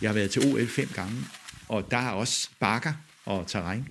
Jeg 0.00 0.10
har 0.10 0.14
været 0.14 0.30
til 0.30 0.54
OL 0.54 0.66
fem 0.66 0.88
gange, 0.94 1.16
og 1.68 1.90
der 1.90 1.96
er 1.96 2.10
også 2.10 2.50
bakker 2.60 2.92
og 3.24 3.46
terræn, 3.46 3.88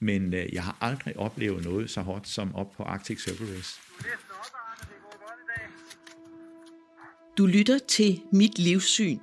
men 0.00 0.34
øh, 0.34 0.54
jeg 0.54 0.64
har 0.64 0.76
aldrig 0.80 1.16
oplevet 1.16 1.64
noget 1.64 1.90
så 1.90 2.00
hårdt 2.00 2.28
som 2.28 2.54
op 2.54 2.72
på 2.76 2.82
Arctic 2.82 3.22
Circle 3.22 3.56
Race. 3.56 3.80
Du 7.38 7.46
lytter 7.46 7.78
til 7.78 8.20
Mit 8.32 8.58
Livssyn. 8.58 9.18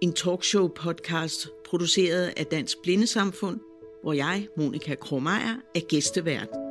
En 0.00 0.14
talkshow-podcast 0.18 1.64
produceret 1.68 2.32
af 2.36 2.46
Dansk 2.46 2.76
Blindesamfund, 2.82 3.60
hvor 4.02 4.12
jeg, 4.12 4.48
Monika 4.56 4.94
Kromeyer, 4.94 5.56
er 5.74 5.88
gæstevært. 5.88 6.63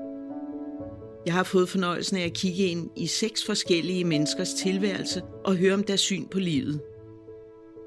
Jeg 1.25 1.33
har 1.33 1.43
fået 1.43 1.69
fornøjelsen 1.69 2.17
af 2.17 2.25
at 2.25 2.33
kigge 2.33 2.63
ind 2.63 2.89
i 2.95 3.07
seks 3.07 3.45
forskellige 3.45 4.03
menneskers 4.03 4.53
tilværelse 4.53 5.21
og 5.45 5.55
høre 5.55 5.73
om 5.73 5.83
deres 5.83 6.01
syn 6.01 6.27
på 6.27 6.39
livet. 6.39 6.81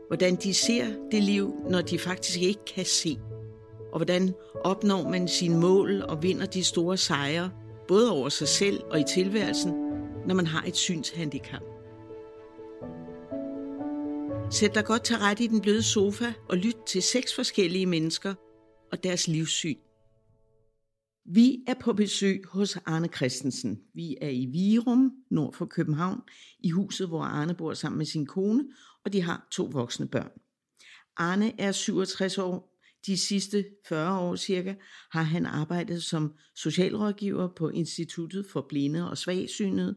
Hvordan 0.07 0.37
de 0.37 0.55
ser 0.55 0.87
det 1.11 1.23
liv, 1.23 1.55
når 1.71 1.81
de 1.81 1.99
faktisk 1.99 2.41
ikke 2.41 2.65
kan 2.75 2.85
se. 2.85 3.19
Og 3.93 3.99
hvordan 3.99 4.35
opnår 4.65 5.09
man 5.09 5.29
sine 5.29 5.59
mål 5.61 6.03
og 6.03 6.23
vinder 6.23 6.47
de 6.47 6.65
store 6.65 6.97
sejre, 6.97 7.51
både 7.89 8.13
over 8.13 8.29
sig 8.29 8.49
selv 8.49 8.81
og 8.91 9.01
i 9.01 9.05
tilværelsen, 9.15 9.73
når 10.27 10.35
man 10.35 10.47
har 10.47 10.65
et 10.67 10.77
synshandicap. 10.77 11.63
Sæt 14.51 14.75
dig 14.75 14.85
godt 14.85 15.05
til 15.05 15.17
ret 15.17 15.41
i 15.41 15.47
den 15.47 15.61
bløde 15.61 15.83
sofa 15.83 16.33
og 16.49 16.57
lyt 16.57 16.77
til 16.87 17.03
seks 17.03 17.35
forskellige 17.35 17.87
mennesker 17.87 18.35
og 18.93 19.05
deres 19.05 19.29
livssyn. 19.29 19.77
Vi 21.29 21.65
er 21.67 21.75
på 21.75 21.93
besøg 21.93 22.45
hos 22.49 22.77
Arne 22.77 23.09
Christensen. 23.09 23.81
Vi 23.95 24.17
er 24.21 24.29
i 24.29 24.47
Virum, 24.47 25.13
nord 25.31 25.55
for 25.55 25.67
København, 25.67 26.21
i 26.61 26.71
huset, 26.71 27.09
hvor 27.09 27.23
Arne 27.23 27.55
bor 27.55 27.75
sammen 27.75 27.99
med 27.99 28.07
sin 28.07 28.27
kone, 28.27 28.65
og 29.05 29.13
de 29.13 29.23
har 29.23 29.49
to 29.53 29.65
voksne 29.73 30.09
børn. 30.09 30.31
Arne 31.17 31.61
er 31.61 31.73
67 31.73 32.39
år. 32.39 32.81
De 33.07 33.17
sidste 33.17 33.65
40 33.89 34.21
år 34.21 34.37
cirka 34.37 34.75
har 35.11 35.23
han 35.23 35.47
arbejdet 35.47 36.03
som 36.03 36.35
socialrådgiver 36.57 37.49
på 37.57 37.69
Instituttet 37.69 38.47
for 38.53 38.67
Blinde 38.69 39.11
og 39.11 39.19
Svagsynede. 39.19 39.97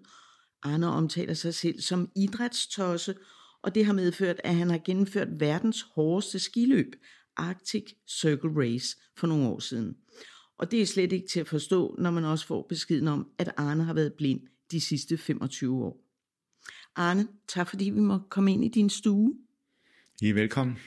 Arne 0.64 0.88
omtaler 0.88 1.33
sig 1.33 1.53
selv 1.53 1.81
som 1.81 2.09
idrætstosse, 2.16 3.16
og 3.61 3.75
det 3.75 3.86
har 3.86 3.93
medført, 3.93 4.41
at 4.43 4.55
han 4.55 4.69
har 4.69 4.81
gennemført 4.86 5.39
verdens 5.39 5.81
hårdeste 5.81 6.39
skiløb, 6.39 6.95
Arctic 7.38 7.93
Circle 8.08 8.52
Race, 8.55 8.97
for 9.17 9.27
nogle 9.27 9.47
år 9.47 9.59
siden. 9.59 9.95
Og 10.59 10.71
det 10.71 10.81
er 10.81 10.85
slet 10.85 11.11
ikke 11.11 11.27
til 11.27 11.39
at 11.39 11.47
forstå, 11.47 11.95
når 11.99 12.11
man 12.11 12.25
også 12.25 12.47
får 12.47 12.65
beskeden 12.69 13.07
om, 13.07 13.27
at 13.38 13.52
Arne 13.57 13.83
har 13.83 13.93
været 13.93 14.13
blind 14.13 14.41
de 14.71 14.81
sidste 14.81 15.17
25 15.17 15.83
år. 15.83 16.05
Arne, 16.95 17.27
tak 17.47 17.69
fordi 17.69 17.85
vi 17.85 17.99
må 17.99 18.19
komme 18.29 18.53
ind 18.53 18.65
i 18.65 18.67
din 18.67 18.89
stue. 18.89 19.35
I 20.21 20.30
er 20.30 20.33
velkommen. 20.33 20.77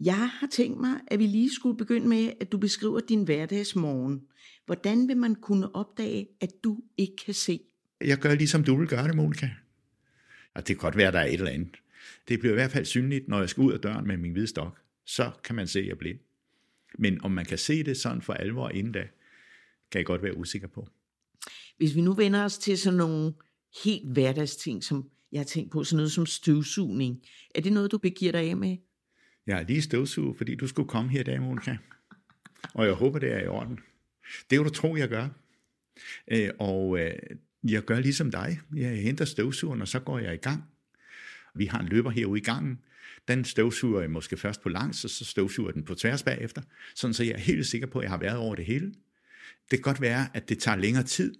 Jeg 0.00 0.30
har 0.30 0.46
tænkt 0.46 0.80
mig, 0.80 1.00
at 1.06 1.18
vi 1.18 1.26
lige 1.26 1.54
skulle 1.54 1.76
begynde 1.76 2.08
med, 2.08 2.32
at 2.40 2.52
du 2.52 2.58
beskriver 2.58 3.00
din 3.00 3.24
hverdagsmorgen. 3.24 4.22
Hvordan 4.66 5.08
vil 5.08 5.16
man 5.16 5.34
kunne 5.34 5.74
opdage, 5.74 6.28
at 6.40 6.50
du 6.64 6.78
ikke 6.96 7.16
kan 7.24 7.34
se? 7.34 7.60
Jeg 8.00 8.18
gør 8.18 8.34
ligesom 8.34 8.64
du 8.64 8.76
vil 8.76 8.88
gøre 8.88 9.08
det, 9.08 9.16
Monika. 9.16 9.50
Og 10.54 10.68
det 10.68 10.76
kan 10.76 10.76
godt 10.76 10.96
være, 10.96 11.08
at 11.08 11.14
der 11.14 11.20
er 11.20 11.26
et 11.26 11.32
eller 11.32 11.50
andet. 11.50 11.76
Det 12.28 12.38
bliver 12.38 12.52
i 12.52 12.54
hvert 12.54 12.70
fald 12.70 12.84
synligt, 12.84 13.28
når 13.28 13.38
jeg 13.38 13.48
skal 13.48 13.60
ud 13.60 13.72
af 13.72 13.80
døren 13.80 14.06
med 14.06 14.16
min 14.16 14.32
hvide 14.32 14.46
stok. 14.46 14.78
Så 15.04 15.30
kan 15.44 15.56
man 15.56 15.66
se, 15.66 15.78
at 15.78 15.84
jeg 15.84 15.92
er 15.92 15.96
blind. 15.96 16.18
Men 16.98 17.24
om 17.24 17.30
man 17.30 17.44
kan 17.44 17.58
se 17.58 17.82
det 17.82 17.96
sådan 17.96 18.22
for 18.22 18.32
alvor 18.32 18.68
inden 18.68 18.92
da, 18.92 19.08
kan 19.90 19.98
jeg 19.98 20.06
godt 20.06 20.22
være 20.22 20.36
usikker 20.36 20.68
på. 20.68 20.88
Hvis 21.76 21.94
vi 21.94 22.00
nu 22.00 22.12
vender 22.12 22.44
os 22.44 22.58
til 22.58 22.78
sådan 22.78 22.96
nogle 22.96 23.32
helt 23.84 24.12
hverdagsting, 24.12 24.84
som 24.84 25.10
jeg 25.32 25.38
har 25.40 25.44
tænkt 25.44 25.72
på, 25.72 25.84
sådan 25.84 25.96
noget 25.96 26.12
som 26.12 26.26
støvsugning. 26.26 27.22
Er 27.54 27.60
det 27.60 27.72
noget, 27.72 27.92
du 27.92 27.98
begiver 27.98 28.32
dig 28.32 28.50
af 28.50 28.56
med? 28.56 28.76
Jeg 29.46 29.60
er 29.60 29.66
lige 29.66 29.82
støvsuget, 29.82 30.36
fordi 30.36 30.54
du 30.54 30.66
skulle 30.66 30.88
komme 30.88 31.10
her 31.10 31.20
i 31.20 31.24
dag, 31.24 31.40
Monika. 31.42 31.76
Og 32.74 32.86
jeg 32.86 32.94
håber, 32.94 33.18
det 33.18 33.32
er 33.32 33.38
i 33.38 33.46
orden. 33.46 33.78
Det 34.50 34.58
vil 34.58 34.68
du 34.68 34.74
tro, 34.74 34.96
jeg 34.96 35.08
gør. 35.08 35.28
Øh, 36.28 36.50
og 36.58 36.98
øh, 36.98 37.12
jeg 37.64 37.82
gør 37.82 38.00
ligesom 38.00 38.30
dig. 38.30 38.60
Jeg 38.76 39.02
henter 39.02 39.24
støvsugeren, 39.24 39.82
og 39.82 39.88
så 39.88 40.00
går 40.00 40.18
jeg 40.18 40.34
i 40.34 40.36
gang. 40.36 40.64
Vi 41.54 41.66
har 41.66 41.80
en 41.80 41.88
løber 41.88 42.10
herude 42.10 42.40
i 42.40 42.44
gangen. 42.44 42.78
Den 43.28 43.44
støvsuger 43.44 44.00
jeg 44.00 44.10
måske 44.10 44.36
først 44.36 44.62
på 44.62 44.68
langs, 44.68 45.04
og 45.04 45.10
så 45.10 45.24
støvsuger 45.24 45.70
den 45.70 45.84
på 45.84 45.94
tværs 45.94 46.22
bagefter. 46.22 46.62
Sådan 46.94 47.14
så 47.14 47.24
jeg 47.24 47.32
er 47.32 47.38
helt 47.38 47.66
sikker 47.66 47.86
på, 47.86 47.98
at 47.98 48.02
jeg 48.02 48.10
har 48.10 48.18
været 48.18 48.36
over 48.36 48.54
det 48.54 48.64
hele. 48.64 48.86
Det 49.70 49.78
kan 49.78 49.80
godt 49.80 50.00
være, 50.00 50.26
at 50.34 50.48
det 50.48 50.58
tager 50.58 50.76
længere 50.76 51.04
tid. 51.04 51.34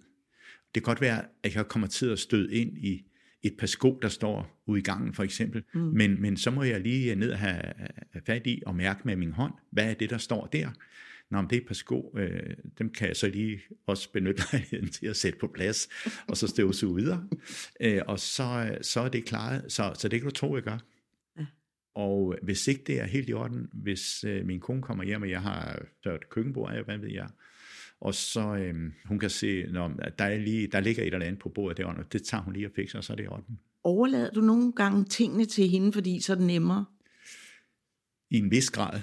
Det 0.75 0.83
kan 0.83 0.83
godt 0.83 1.01
være, 1.01 1.25
at 1.43 1.55
jeg 1.55 1.67
kommer 1.67 1.87
til 1.87 2.05
at 2.05 2.19
støde 2.19 2.53
ind 2.53 2.77
i 2.77 3.05
et 3.43 3.53
par 3.59 3.67
sko, 3.67 3.99
der 4.01 4.09
står 4.09 4.63
ude 4.65 4.79
i 4.79 4.83
gangen 4.83 5.13
for 5.13 5.23
eksempel. 5.23 5.63
Mm. 5.73 5.79
Men, 5.79 6.21
men 6.21 6.37
så 6.37 6.51
må 6.51 6.63
jeg 6.63 6.81
lige 6.81 7.15
ned 7.15 7.31
og 7.31 7.39
have, 7.39 7.61
fat 8.25 8.47
i 8.47 8.61
og 8.65 8.75
mærke 8.75 9.01
med 9.03 9.15
min 9.15 9.31
hånd, 9.31 9.53
hvad 9.71 9.89
er 9.89 9.93
det, 9.93 10.09
der 10.09 10.17
står 10.17 10.45
der. 10.45 10.69
Nå, 11.31 11.41
det 11.41 11.53
er 11.53 11.61
et 11.61 11.67
par 11.67 11.73
sko, 11.73 12.13
øh, 12.17 12.53
dem 12.79 12.89
kan 12.89 13.07
jeg 13.07 13.15
så 13.15 13.27
lige 13.27 13.61
også 13.87 14.11
benytte 14.11 14.43
lejligheden 14.51 14.89
til 14.89 15.07
at 15.07 15.17
sætte 15.17 15.39
på 15.39 15.47
plads, 15.47 15.89
og 16.27 16.37
så 16.37 16.47
støvsuge 16.47 16.95
videre. 16.95 17.27
Øh, 17.81 18.01
og 18.07 18.19
så, 18.19 18.77
så 18.81 18.99
er 18.99 19.09
det 19.09 19.25
klaret, 19.25 19.71
så, 19.71 19.93
så 19.97 20.07
det 20.07 20.21
kan 20.21 20.29
du 20.29 20.35
tro, 20.35 20.55
jeg 20.55 20.63
gør. 20.63 20.77
Og 21.95 22.35
hvis 22.41 22.67
ikke 22.67 22.83
det 22.87 22.99
er 22.99 23.05
helt 23.05 23.29
i 23.29 23.33
orden, 23.33 23.69
hvis 23.73 24.23
øh, 24.23 24.45
min 24.45 24.59
kone 24.59 24.81
kommer 24.81 25.03
hjem, 25.03 25.21
og 25.21 25.29
jeg 25.29 25.41
har 25.41 25.81
tørt 26.03 26.29
køkkenbord 26.29 26.73
af, 26.73 26.83
hvad 26.83 26.97
ved 26.97 27.09
jeg, 27.09 27.29
og 28.01 28.15
så 28.15 28.55
øh, 28.55 28.75
hun 29.05 29.19
kan 29.19 29.29
se, 29.29 29.63
når 29.63 29.87
der, 30.17 30.25
er 30.25 30.37
lige, 30.37 30.67
der 30.67 30.79
ligger 30.79 31.03
et 31.03 31.13
eller 31.13 31.25
andet 31.25 31.39
på 31.39 31.49
bordet 31.49 31.77
der, 31.77 31.85
og 31.85 32.13
det 32.13 32.23
tager 32.23 32.43
hun 32.43 32.53
lige 32.53 32.67
og 32.67 32.71
fikser, 32.75 32.97
og 32.97 33.03
så 33.03 33.13
er 33.13 33.17
det 33.17 33.23
i 33.23 33.27
orden. 33.27 33.59
Overlader 33.83 34.31
du 34.31 34.41
nogle 34.41 34.73
gange 34.73 35.05
tingene 35.05 35.45
til 35.45 35.69
hende, 35.69 35.93
fordi 35.93 36.21
så 36.21 36.33
er 36.33 36.37
det 36.37 36.47
nemmere? 36.47 36.85
I 38.29 38.37
en 38.37 38.51
vis 38.51 38.69
grad. 38.69 39.01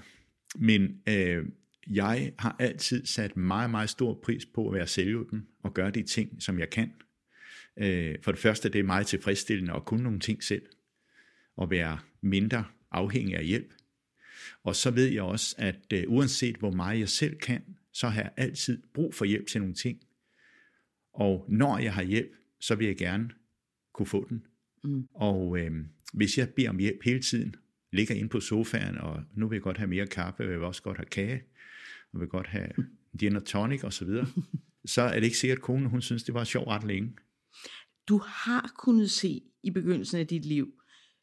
Men 0.56 1.00
øh, 1.08 1.44
jeg 1.90 2.32
har 2.38 2.56
altid 2.58 3.06
sat 3.06 3.36
meget, 3.36 3.70
meget 3.70 3.90
stor 3.90 4.20
pris 4.22 4.46
på 4.46 4.68
at 4.68 4.74
være 4.74 4.86
selvhjulpen 4.86 5.46
og 5.62 5.74
gøre 5.74 5.90
de 5.90 6.02
ting, 6.02 6.42
som 6.42 6.58
jeg 6.58 6.70
kan. 6.70 6.92
Øh, 7.76 8.14
for 8.22 8.32
det 8.32 8.40
første, 8.40 8.68
det 8.68 8.78
er 8.78 8.84
meget 8.84 9.06
tilfredsstillende 9.06 9.72
at 9.72 9.84
kunne 9.84 10.02
nogle 10.02 10.20
ting 10.20 10.42
selv, 10.42 10.62
og 11.56 11.70
være 11.70 11.98
mindre 12.20 12.64
afhængig 12.96 13.36
af 13.36 13.46
hjælp. 13.46 13.72
Og 14.64 14.76
så 14.76 14.90
ved 14.90 15.06
jeg 15.06 15.22
også, 15.22 15.54
at 15.58 15.92
øh, 15.92 16.04
uanset 16.06 16.56
hvor 16.56 16.70
meget 16.70 16.98
jeg 16.98 17.08
selv 17.08 17.38
kan, 17.38 17.62
så 17.92 18.08
har 18.08 18.22
jeg 18.22 18.32
altid 18.36 18.82
brug 18.94 19.14
for 19.14 19.24
hjælp 19.24 19.46
til 19.46 19.60
nogle 19.60 19.74
ting. 19.74 20.00
Og 21.14 21.46
når 21.48 21.78
jeg 21.78 21.94
har 21.94 22.02
hjælp, 22.02 22.32
så 22.60 22.74
vil 22.74 22.86
jeg 22.86 22.96
gerne 22.96 23.30
kunne 23.94 24.06
få 24.06 24.26
den. 24.28 24.46
Mm. 24.84 25.08
Og 25.14 25.58
øh, 25.58 25.72
hvis 26.12 26.38
jeg 26.38 26.48
beder 26.48 26.70
om 26.70 26.78
hjælp 26.78 27.02
hele 27.04 27.22
tiden, 27.22 27.54
ligger 27.92 28.14
inde 28.14 28.28
på 28.28 28.40
sofaen, 28.40 28.98
og 28.98 29.22
nu 29.34 29.48
vil 29.48 29.56
jeg 29.56 29.62
godt 29.62 29.78
have 29.78 29.88
mere 29.88 30.06
kaffe, 30.06 30.42
og 30.42 30.50
jeg 30.50 30.58
vil 30.58 30.66
også 30.66 30.82
godt 30.82 30.96
have 30.96 31.06
kage, 31.06 31.42
og 32.12 32.20
vil 32.20 32.28
godt 32.28 32.46
have 32.46 32.68
gin 33.18 33.36
og 33.36 33.44
tonic 33.44 33.84
og 33.84 33.92
så 33.92 34.04
videre, 34.04 34.26
så 34.84 35.02
er 35.02 35.14
det 35.14 35.24
ikke 35.24 35.38
sikkert, 35.38 35.58
at 35.58 35.62
konen 35.62 35.86
hun 35.86 36.02
synes, 36.02 36.24
det 36.24 36.34
var 36.34 36.44
sjovt 36.44 36.68
ret 36.68 36.84
længe. 36.84 37.16
Du 38.08 38.18
har 38.18 38.72
kunnet 38.78 39.10
se 39.10 39.42
i 39.62 39.70
begyndelsen 39.70 40.20
af 40.20 40.26
dit 40.26 40.44
liv, 40.44 40.72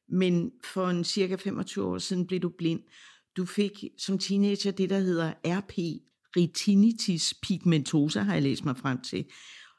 men 0.09 0.51
for 0.63 0.89
en 0.89 1.03
cirka 1.03 1.35
25 1.35 1.85
år 1.85 1.97
siden 1.97 2.27
blev 2.27 2.39
du 2.39 2.49
blind. 2.49 2.81
Du 3.37 3.45
fik 3.45 3.83
som 3.97 4.19
teenager 4.19 4.71
det, 4.71 4.89
der 4.89 4.99
hedder 4.99 5.33
RP, 5.45 5.73
retinitis 6.37 7.33
pigmentosa, 7.43 8.21
har 8.21 8.33
jeg 8.33 8.43
læst 8.43 8.65
mig 8.65 8.77
frem 8.77 9.01
til. 9.01 9.25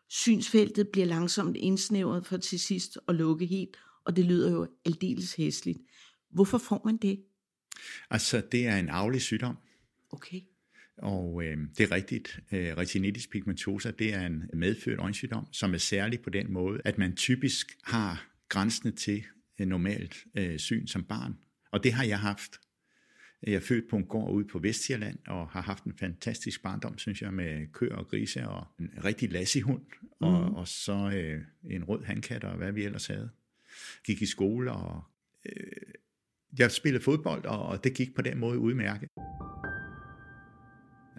Synsfeltet 0.09 0.89
bliver 0.89 1.07
langsomt 1.07 1.57
indsnævret 1.57 2.27
for 2.27 2.37
til 2.37 2.61
sidst 2.61 2.99
at 3.09 3.15
lukke 3.15 3.47
helt, 3.47 3.77
og 4.05 4.17
det 4.17 4.25
lyder 4.25 4.53
jo 4.53 4.67
aldeles 4.85 5.35
hæsligt. 5.35 5.79
Hvorfor 6.31 6.59
får 6.59 6.83
man 6.85 6.97
det? 6.97 7.25
Altså, 8.11 8.43
det 8.53 8.67
er 8.67 8.77
en 8.77 8.89
arvelig 8.89 9.23
sygdom. 9.23 9.57
Okay. 10.11 10.41
Og 10.99 11.45
øh, 11.45 11.57
det 11.79 11.85
er 11.85 11.91
rigtigt. 11.91 12.41
Øh, 12.53 12.77
retinitis 12.77 13.27
pigmentosa, 13.27 13.91
det 13.91 14.15
er 14.15 14.27
en 14.27 14.43
medfødt 14.55 15.01
øjensygdom, 15.01 15.47
som 15.53 15.75
er 15.75 15.79
særlig 15.79 16.21
på 16.21 16.31
den 16.31 16.53
måde, 16.53 16.81
at 16.85 16.99
man 16.99 17.17
typisk 17.17 17.79
har 17.83 18.27
grænsende 18.49 18.97
til 18.97 19.25
normalt 19.59 20.25
øh, 20.35 20.59
syn 20.59 20.87
som 20.87 21.05
barn. 21.05 21.39
Og 21.71 21.85
det 21.85 21.93
har 21.93 22.05
jeg 22.05 22.21
haft. 22.21 22.61
Jeg 23.43 23.55
er 23.55 23.61
født 23.61 23.89
på 23.91 23.97
en 23.97 24.05
gård 24.05 24.33
ude 24.33 24.47
på 24.49 24.59
Vestjylland 24.59 25.19
og 25.27 25.49
har 25.49 25.63
haft 25.63 25.85
en 25.85 25.99
fantastisk 25.99 26.63
barndom, 26.63 26.99
synes 26.99 27.23
jeg, 27.23 27.35
med 27.35 27.73
køer 27.73 27.97
og 27.97 28.09
grise 28.09 28.49
og 28.49 28.67
en 28.81 28.91
rigtig 29.05 29.33
lassihund, 29.33 29.83
mm. 30.03 30.27
og, 30.27 30.57
og 30.57 30.69
så 30.69 31.11
øh, 31.15 31.43
en 31.71 31.85
rød 31.85 32.05
handkat 32.05 32.45
og 32.45 32.57
hvad 32.57 32.73
vi 32.73 32.85
ellers 32.85 33.07
havde. 33.07 33.31
Gik 34.07 34.23
i 34.23 34.27
skole 34.27 34.73
og 34.73 35.05
øh, 35.47 35.95
jeg 36.59 36.71
spillede 36.71 37.05
fodbold, 37.05 37.45
og, 37.45 37.67
og 37.67 37.85
det 37.85 37.95
gik 37.95 38.15
på 38.15 38.23
den 38.23 38.39
måde 38.39 38.59
udmærket. 38.59 39.09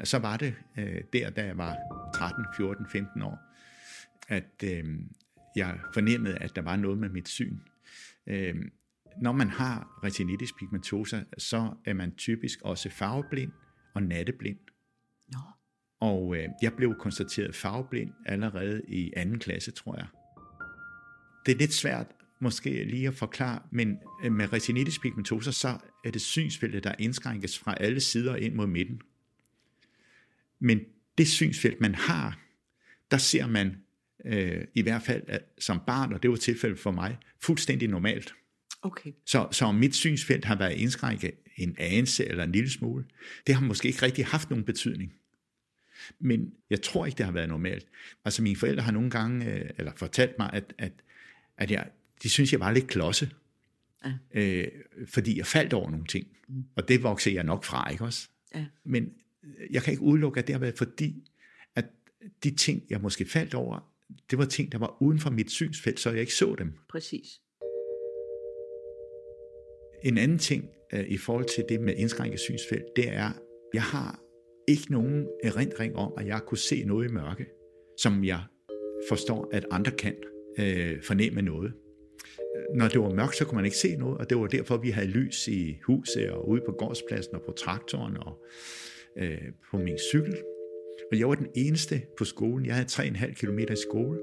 Så 0.04 0.20
var 0.20 0.38
det 0.38 0.56
øh, 0.78 1.02
der, 1.14 1.30
da 1.30 1.46
jeg 1.46 1.58
var 1.58 1.78
13, 2.16 2.46
14, 2.58 2.86
15 2.92 3.22
år, 3.22 3.40
at 4.28 4.64
øh, 4.64 4.86
jeg 5.56 5.80
fornemmede, 5.94 6.38
at 6.38 6.56
der 6.56 6.62
var 6.62 6.76
noget 6.76 6.98
med 6.98 7.10
mit 7.10 7.28
syn. 7.28 7.58
Øh, 8.28 8.56
når 9.22 9.32
man 9.32 9.50
har 9.50 10.00
retinitis 10.04 10.54
pigmentosa, 10.60 11.24
så 11.38 11.74
er 11.86 11.94
man 11.94 12.16
typisk 12.16 12.62
også 12.62 12.90
farveblind 12.90 13.52
og 13.94 14.04
natteblind. 14.04 14.58
Nå. 15.34 15.40
Og 16.00 16.38
øh, 16.38 16.50
jeg 16.62 16.74
blev 16.74 16.96
konstateret 17.00 17.56
farveblind 17.56 18.12
allerede 18.26 18.82
i 18.88 19.14
anden 19.16 19.40
klasse, 19.40 19.72
tror 19.72 19.96
jeg. 19.96 20.08
Det 21.46 21.52
er 21.52 21.58
lidt 21.58 21.74
svært 21.74 22.08
måske 22.40 22.84
lige 22.84 23.08
at 23.08 23.16
forklare, 23.16 23.62
men 23.72 23.98
øh, 24.24 24.32
med 24.32 24.54
retinitis 24.54 25.00
pigmentosa, 25.00 25.52
så 25.52 25.78
er 26.06 26.12
det 26.12 26.22
synsfeltet, 26.22 26.84
der 26.84 26.96
indskrænkes 27.00 27.60
fra 27.60 27.76
alle 27.80 28.00
sider 28.00 28.36
ind 28.36 28.56
mod 28.56 28.68
midten. 28.68 29.02
Men 30.60 30.80
det 31.18 31.28
synsfelt, 31.28 31.82
man 31.82 31.96
har, 31.96 32.40
der 33.12 33.18
ser 33.18 33.48
man 33.48 33.85
øh, 34.26 34.62
i 34.74 34.82
hvert 34.82 35.02
fald 35.02 35.24
at, 35.28 35.42
som 35.60 35.82
barn, 35.88 36.14
og 36.14 36.24
det 36.24 36.30
var 36.30 36.36
tilfældet 36.36 36.80
for 36.80 36.92
mig, 36.92 37.18
fuldstændig 37.42 37.88
normalt. 37.88 38.34
Okay. 38.82 39.12
Så, 39.26 39.48
så 39.52 39.72
mit 39.72 39.96
synsfelt 39.96 40.46
har 40.46 40.56
været 40.56 40.74
indskrænket 40.74 41.32
en 41.56 41.76
anelse 41.80 42.26
eller 42.26 42.44
en 42.44 42.52
lille 42.52 42.70
smule, 42.70 43.06
det 43.48 43.56
har 43.56 43.62
måske 43.62 43.88
ikke 43.88 44.02
rigtig 44.02 44.26
haft 44.26 44.50
nogen 44.50 44.66
betydning. 44.66 45.14
Men 46.20 46.54
jeg 46.70 46.82
tror 46.82 47.06
ikke, 47.06 47.18
det 47.18 47.26
har 47.26 47.34
været 47.34 47.50
normalt. 47.50 47.88
Altså 48.26 48.42
mine 48.42 48.56
forældre 48.56 48.84
har 48.84 48.92
nogle 48.92 49.10
gange, 49.10 49.54
øh, 49.54 49.70
eller 49.78 49.92
fortalt 49.96 50.40
mig, 50.40 50.50
at, 50.54 50.74
at, 50.78 50.92
at 51.58 51.72
jeg, 51.72 51.90
de 52.24 52.30
synes, 52.30 52.52
jeg 52.52 52.60
var 52.60 52.72
lidt 52.72 52.88
klodse. 52.88 53.30
Ja. 54.06 54.14
Øh, 54.34 54.68
fordi 55.08 55.38
jeg 55.38 55.46
faldt 55.46 55.74
over 55.74 55.90
nogle 55.90 56.06
ting. 56.06 56.28
Mm. 56.48 56.64
Og 56.76 56.88
det 56.88 57.04
voksede 57.04 57.36
jeg 57.36 57.44
nok 57.44 57.64
fra, 57.64 57.90
ikke 57.90 58.04
også? 58.04 58.30
Ja. 58.56 58.66
Men 58.84 59.14
jeg 59.72 59.84
kan 59.84 59.92
ikke 59.92 60.04
udelukke, 60.04 60.40
at 60.40 60.48
det 60.48 60.54
har 60.54 60.60
været 60.60 60.78
fordi, 60.78 61.24
at 61.76 61.86
de 62.44 62.56
ting, 62.56 62.84
jeg 62.90 63.02
måske 63.02 63.26
faldt 63.26 63.54
over, 63.54 63.95
det 64.32 64.38
var 64.38 64.46
ting, 64.46 64.72
der 64.72 64.78
var 64.78 64.98
uden 65.02 65.20
for 65.20 65.30
mit 65.30 65.52
synsfelt, 65.52 66.00
så 66.00 66.10
jeg 66.10 66.20
ikke 66.20 66.34
så 66.34 66.56
dem. 66.58 66.74
Præcis. 66.90 67.26
En 70.04 70.18
anden 70.18 70.38
ting 70.40 70.70
uh, 70.94 71.00
i 71.00 71.18
forhold 71.18 71.46
til 71.46 71.64
det 71.70 71.82
med 71.82 71.94
indskrænket 71.98 72.40
synsfelt, 72.40 72.86
det 72.96 73.10
er, 73.10 73.32
jeg 73.74 73.82
har 73.82 74.22
ikke 74.68 74.92
nogen 74.92 75.28
erindring 75.44 75.96
om, 75.96 76.14
at 76.18 76.28
jeg 76.28 76.42
kunne 76.48 76.58
se 76.58 76.84
noget 76.84 77.10
i 77.10 77.12
mørke, 77.14 77.46
som 78.00 78.24
jeg 78.24 78.44
forstår, 79.10 79.50
at 79.54 79.66
andre 79.72 79.92
kan 79.92 80.16
uh, 80.60 81.02
fornemme 81.04 81.42
noget. 81.42 81.74
Når 82.76 82.88
det 82.88 83.00
var 83.02 83.10
mørkt, 83.10 83.36
så 83.36 83.46
kunne 83.46 83.56
man 83.56 83.66
ikke 83.66 83.78
se 83.78 83.96
noget, 83.96 84.18
og 84.18 84.30
det 84.30 84.38
var 84.38 84.48
derfor, 84.48 84.78
vi 84.78 84.90
havde 84.90 85.08
lys 85.08 85.48
i 85.48 85.80
huset 85.86 86.32
og 86.32 86.50
ude 86.50 86.62
på 86.66 86.72
gårdspladsen 86.72 87.36
og 87.36 87.42
på 87.46 87.52
traktoren 87.52 88.18
og 88.18 88.46
uh, 89.22 89.54
på 89.72 89.78
min 89.78 89.98
cykel. 90.12 90.38
Og 91.12 91.20
jeg 91.20 91.30
var 91.30 91.36
den 91.36 91.48
eneste 91.56 92.02
på 92.18 92.26
skolen. 92.26 92.66
Jeg 92.66 92.76
havde 92.76 92.88
3,5 92.88 93.34
km 93.34 93.60
i 93.60 93.76
skole. 93.76 94.20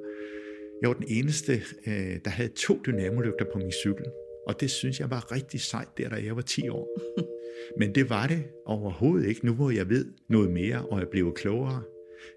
Jeg 0.82 0.88
var 0.88 0.94
den 0.94 1.06
eneste, 1.08 1.52
uh, 1.86 1.92
der 2.24 2.30
havde 2.30 2.48
to 2.48 2.78
dynamolygter 2.86 3.44
på 3.52 3.58
min 3.58 3.72
cykel. 3.72 4.04
Og 4.46 4.60
det 4.60 4.70
synes 4.70 5.00
jeg 5.00 5.10
var 5.10 5.32
rigtig 5.32 5.60
sejt 5.60 5.88
der, 5.98 6.08
da 6.08 6.16
jeg 6.16 6.36
var 6.36 6.42
10 6.42 6.68
år. 6.68 6.98
Men 7.78 7.94
det 7.94 8.10
var 8.10 8.26
det 8.26 8.44
overhovedet 8.66 9.28
ikke, 9.28 9.46
nu 9.46 9.52
hvor 9.52 9.70
jeg 9.70 9.88
ved 9.88 10.06
noget 10.28 10.50
mere, 10.50 10.86
og 10.86 10.98
jeg 10.98 11.08
blev 11.08 11.34
klogere. 11.34 11.82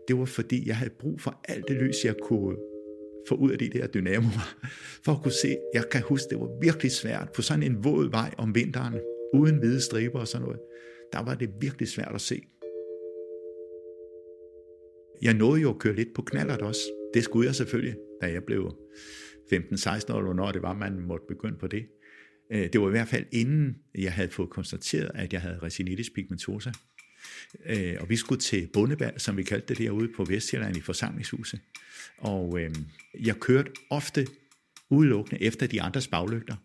Det 0.07 0.17
var 0.17 0.25
fordi, 0.25 0.67
jeg 0.67 0.77
havde 0.77 0.91
brug 0.99 1.21
for 1.21 1.41
alt 1.49 1.67
det 1.67 1.75
lys, 1.75 2.05
jeg 2.05 2.15
kunne 2.21 2.57
få 3.27 3.35
ud 3.35 3.51
af 3.51 3.59
de 3.59 3.69
der 3.69 3.87
dynamoer, 3.87 4.55
for 5.05 5.11
at 5.11 5.21
kunne 5.23 5.31
se, 5.31 5.57
jeg 5.73 5.89
kan 5.91 6.01
huske, 6.01 6.29
det 6.29 6.39
var 6.39 6.59
virkelig 6.61 6.91
svært 6.91 7.29
på 7.35 7.41
sådan 7.41 7.63
en 7.63 7.83
våd 7.83 8.09
vej 8.09 8.33
om 8.37 8.55
vinteren, 8.55 8.99
uden 9.33 9.57
hvide 9.57 9.81
striber 9.81 10.19
og 10.19 10.27
sådan 10.27 10.45
noget. 10.45 10.59
Der 11.13 11.23
var 11.23 11.35
det 11.35 11.49
virkelig 11.59 11.87
svært 11.87 12.11
at 12.15 12.21
se. 12.21 12.41
Jeg 15.21 15.33
nåede 15.33 15.61
jo 15.61 15.69
at 15.69 15.79
køre 15.79 15.95
lidt 15.95 16.13
på 16.15 16.21
knallert 16.21 16.61
også. 16.61 16.81
Det 17.13 17.23
skulle 17.23 17.47
jeg 17.47 17.55
selvfølgelig, 17.55 17.95
da 18.21 18.31
jeg 18.31 18.43
blev 18.43 18.75
15-16 19.53 20.13
år, 20.13 20.33
når 20.33 20.51
det 20.51 20.61
var, 20.61 20.73
man 20.73 20.99
måtte 20.99 21.25
begynde 21.27 21.57
på 21.57 21.67
det. 21.67 21.85
Øh, 22.51 22.69
det 22.73 22.81
var 22.81 22.87
i 22.87 22.91
hvert 22.91 23.07
fald 23.07 23.25
inden 23.31 23.77
jeg 23.95 24.13
havde 24.13 24.29
fået 24.29 24.49
konstateret, 24.49 25.11
at 25.15 25.33
jeg 25.33 25.41
havde 25.41 25.59
retinitis 25.63 26.09
pigmentosa. 26.09 26.71
Øh, 27.65 27.95
og 27.99 28.09
vi 28.09 28.15
skulle 28.15 28.41
til 28.41 28.69
Bundebal, 28.73 29.19
som 29.19 29.37
vi 29.37 29.43
kaldte 29.43 29.67
det 29.67 29.77
derude 29.77 30.09
på 30.15 30.23
Vestjylland 30.23 30.77
i 30.77 30.81
forsamlingshuset. 30.81 31.59
Og 32.17 32.59
øh, 32.59 32.75
jeg 33.19 33.35
kørte 33.35 33.71
ofte 33.89 34.27
udelukkende 34.89 35.41
efter 35.41 35.67
de 35.67 35.81
andres 35.81 36.07
baglygter. 36.07 36.55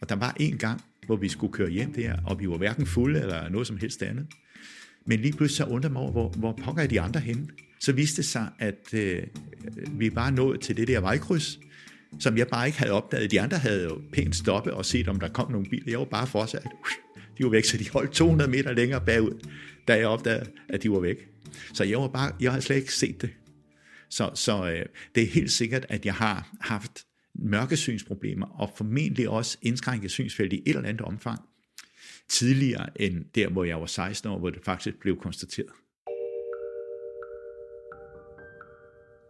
Og 0.00 0.08
der 0.08 0.16
var 0.16 0.36
en 0.40 0.58
gang, 0.58 0.80
hvor 1.06 1.16
vi 1.16 1.28
skulle 1.28 1.52
køre 1.52 1.70
hjem 1.70 1.92
der, 1.92 2.16
og 2.26 2.40
vi 2.40 2.48
var 2.48 2.56
hverken 2.56 2.86
fulde 2.86 3.20
eller 3.20 3.48
noget 3.48 3.66
som 3.66 3.76
helst 3.76 4.02
andet. 4.02 4.26
Men 5.06 5.20
lige 5.20 5.32
pludselig 5.32 5.56
så 5.56 5.64
undrede 5.64 5.92
mig 5.92 6.02
over, 6.02 6.12
hvor, 6.12 6.28
hvor 6.28 6.52
pokker 6.52 6.82
er 6.82 6.86
de 6.86 7.00
andre 7.00 7.20
henne? 7.20 7.48
Så 7.80 7.92
viste 7.92 8.16
det 8.16 8.24
sig, 8.24 8.48
at 8.58 8.94
øh, 8.94 9.22
vi 9.88 10.14
var 10.14 10.30
nået 10.30 10.60
til 10.60 10.76
det 10.76 10.88
der 10.88 11.00
vejkryds, 11.00 11.58
som 12.20 12.38
jeg 12.38 12.48
bare 12.48 12.66
ikke 12.66 12.78
havde 12.78 12.92
opdaget. 12.92 13.30
De 13.30 13.40
andre 13.40 13.58
havde 13.58 13.84
jo 13.84 14.02
pænt 14.12 14.36
stoppet 14.36 14.72
og 14.72 14.84
set, 14.84 15.08
om 15.08 15.20
der 15.20 15.28
kom 15.28 15.52
nogle 15.52 15.66
biler. 15.70 15.90
Jeg 15.90 15.98
var 15.98 16.04
bare 16.04 16.26
fortsat. 16.26 16.66
De 17.38 17.44
var 17.44 17.50
væk, 17.50 17.64
så 17.64 17.78
de 17.78 17.90
holdt 17.90 18.12
200 18.12 18.50
meter 18.50 18.72
længere 18.72 19.00
bagud, 19.00 19.46
da 19.88 19.96
jeg 19.96 20.06
opdagede, 20.06 20.50
at 20.68 20.82
de 20.82 20.90
var 20.90 21.00
væk. 21.00 21.16
Så 21.74 21.84
jeg 21.84 21.98
var 21.98 22.08
bare, 22.08 22.32
jeg 22.40 22.50
havde 22.52 22.62
slet 22.62 22.76
ikke 22.76 22.94
set 22.94 23.22
det. 23.22 23.30
Så, 24.10 24.30
så 24.34 24.70
øh, 24.70 24.86
det 25.14 25.22
er 25.22 25.26
helt 25.26 25.52
sikkert, 25.52 25.86
at 25.88 26.06
jeg 26.06 26.14
har 26.14 26.56
haft 26.60 27.04
mørkesynsproblemer, 27.34 28.46
og 28.46 28.70
formentlig 28.76 29.28
også 29.28 29.58
indskrænket 29.62 30.10
synsfelt 30.10 30.52
i 30.52 30.62
et 30.66 30.76
eller 30.76 30.88
andet 30.88 31.00
omfang, 31.00 31.40
tidligere 32.28 33.02
end 33.02 33.24
der, 33.34 33.48
hvor 33.48 33.64
jeg 33.64 33.80
var 33.80 33.86
16 33.86 34.30
år, 34.30 34.38
hvor 34.38 34.50
det 34.50 34.64
faktisk 34.64 35.00
blev 35.00 35.16
konstateret. 35.16 35.72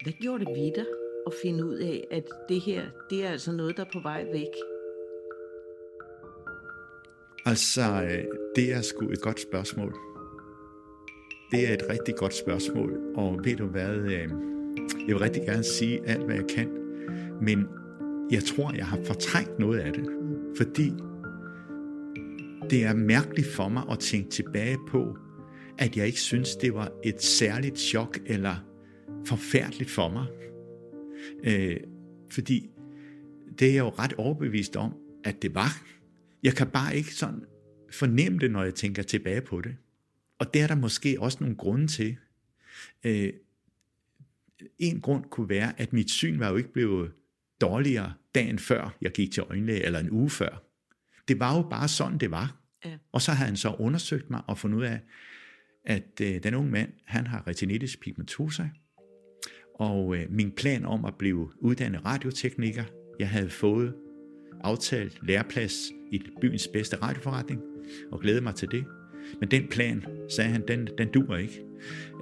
Hvad 0.05 0.13
gjorde 0.21 0.45
det 0.45 0.49
ved 0.49 0.73
dig? 0.77 0.87
at 1.27 1.33
finde 1.43 1.67
ud 1.67 1.75
af, 1.75 2.05
at 2.11 2.25
det 2.49 2.61
her, 2.61 2.83
det 3.11 3.25
er 3.25 3.29
altså 3.29 3.53
noget, 3.53 3.77
der 3.77 3.85
er 3.85 3.91
på 3.93 4.01
vej 4.03 4.25
væk? 4.33 4.55
Altså, 7.47 7.83
det 8.57 8.73
er 8.73 8.83
sgu 8.83 9.11
et 9.11 9.21
godt 9.21 9.41
spørgsmål. 9.41 9.95
Det 11.51 11.69
er 11.69 11.75
et 11.75 11.83
rigtig 11.91 12.15
godt 12.17 12.35
spørgsmål, 12.35 12.99
og 13.17 13.41
ved 13.45 13.57
du 13.57 13.67
hvad, 13.67 13.97
øh, 13.97 14.29
jeg 15.07 15.09
vil 15.09 15.19
rigtig 15.19 15.43
gerne 15.43 15.65
sige 15.65 16.01
alt, 16.07 16.25
hvad 16.25 16.35
jeg 16.35 16.47
kan, 16.57 16.69
men 17.43 17.69
jeg 18.31 18.43
tror, 18.45 18.73
jeg 18.77 18.87
har 18.87 18.99
fortrængt 19.05 19.59
noget 19.59 19.79
af 19.79 19.93
det, 19.93 20.07
fordi 20.57 20.93
det 22.71 22.85
er 22.85 22.95
mærkeligt 22.95 23.49
for 23.49 23.69
mig 23.69 23.83
at 23.91 23.99
tænke 23.99 24.31
tilbage 24.31 24.79
på, 24.89 25.17
at 25.79 25.97
jeg 25.97 26.07
ikke 26.07 26.21
synes, 26.21 26.57
det 26.57 26.75
var 26.75 26.93
et 27.05 27.23
særligt 27.23 27.79
chok 27.79 28.19
eller 28.27 28.57
forfærdeligt 29.27 29.91
for 29.91 30.09
mig. 30.09 30.27
Øh, 31.45 31.77
fordi 32.31 32.71
det 33.59 33.69
er 33.69 33.73
jeg 33.73 33.81
jo 33.81 33.89
ret 33.89 34.13
overbevist 34.13 34.77
om, 34.77 34.95
at 35.25 35.43
det 35.43 35.55
var. 35.55 35.87
Jeg 36.43 36.55
kan 36.55 36.71
bare 36.71 36.97
ikke 36.97 37.15
sådan 37.15 37.45
fornemme 37.93 38.39
det, 38.39 38.51
når 38.51 38.63
jeg 38.65 38.75
tænker 38.75 39.03
tilbage 39.03 39.41
på 39.41 39.61
det. 39.61 39.77
Og 40.39 40.55
det 40.55 40.63
er 40.63 40.67
der 40.67 40.75
måske 40.75 41.17
også 41.21 41.39
nogle 41.41 41.57
grunde 41.57 41.87
til. 41.87 42.17
Øh, 43.05 43.33
en 44.79 45.01
grund 45.01 45.25
kunne 45.25 45.49
være, 45.49 45.81
at 45.81 45.93
mit 45.93 46.11
syn 46.11 46.39
var 46.39 46.51
jo 46.51 46.57
ikke 46.57 46.73
blevet 46.73 47.13
dårligere 47.61 48.13
dagen 48.35 48.59
før 48.59 48.97
jeg 49.01 49.13
gik 49.13 49.33
til 49.33 49.43
øjenlæge, 49.43 49.83
eller 49.83 49.99
en 49.99 50.11
uge 50.11 50.31
før. 50.31 50.63
Det 51.29 51.41
var 51.41 51.57
jo 51.57 51.63
bare 51.63 51.89
sådan, 51.89 52.19
det 52.19 52.31
var. 52.31 52.57
Ja. 52.85 52.97
Og 53.13 53.23
så 53.23 53.33
har 53.33 53.45
han 53.45 53.57
så 53.57 53.75
undersøgt 53.79 54.31
mig 54.31 54.41
og 54.47 54.59
fundet 54.59 54.79
ud 54.79 54.85
af, 54.85 55.01
at 55.85 56.21
øh, 56.23 56.43
den 56.43 56.55
unge 56.55 56.71
mand, 56.71 56.93
han 57.05 57.27
har 57.27 57.47
retinitis 57.47 57.97
pigmentosa, 57.97 58.69
og 59.75 60.17
øh, 60.17 60.27
min 60.31 60.53
plan 60.53 60.85
om 60.85 61.05
at 61.05 61.15
blive 61.15 61.51
uddannet 61.61 62.05
radiotekniker, 62.05 62.85
jeg 63.19 63.29
havde 63.29 63.51
fået 63.51 63.95
aftalt 64.61 65.19
læreplads 65.23 65.75
i 66.13 66.23
byens 66.41 66.69
bedste 66.69 66.97
radioforretning, 66.97 67.61
og 68.13 68.21
glædede 68.21 68.43
mig 68.43 68.55
til 68.55 68.71
det. 68.71 68.85
Men 69.41 69.51
den 69.51 69.69
plan, 69.69 70.05
sagde 70.31 70.51
han, 70.51 70.69
den, 70.69 70.89
den 70.99 71.09
duer 71.09 71.37
ikke. 71.37 71.63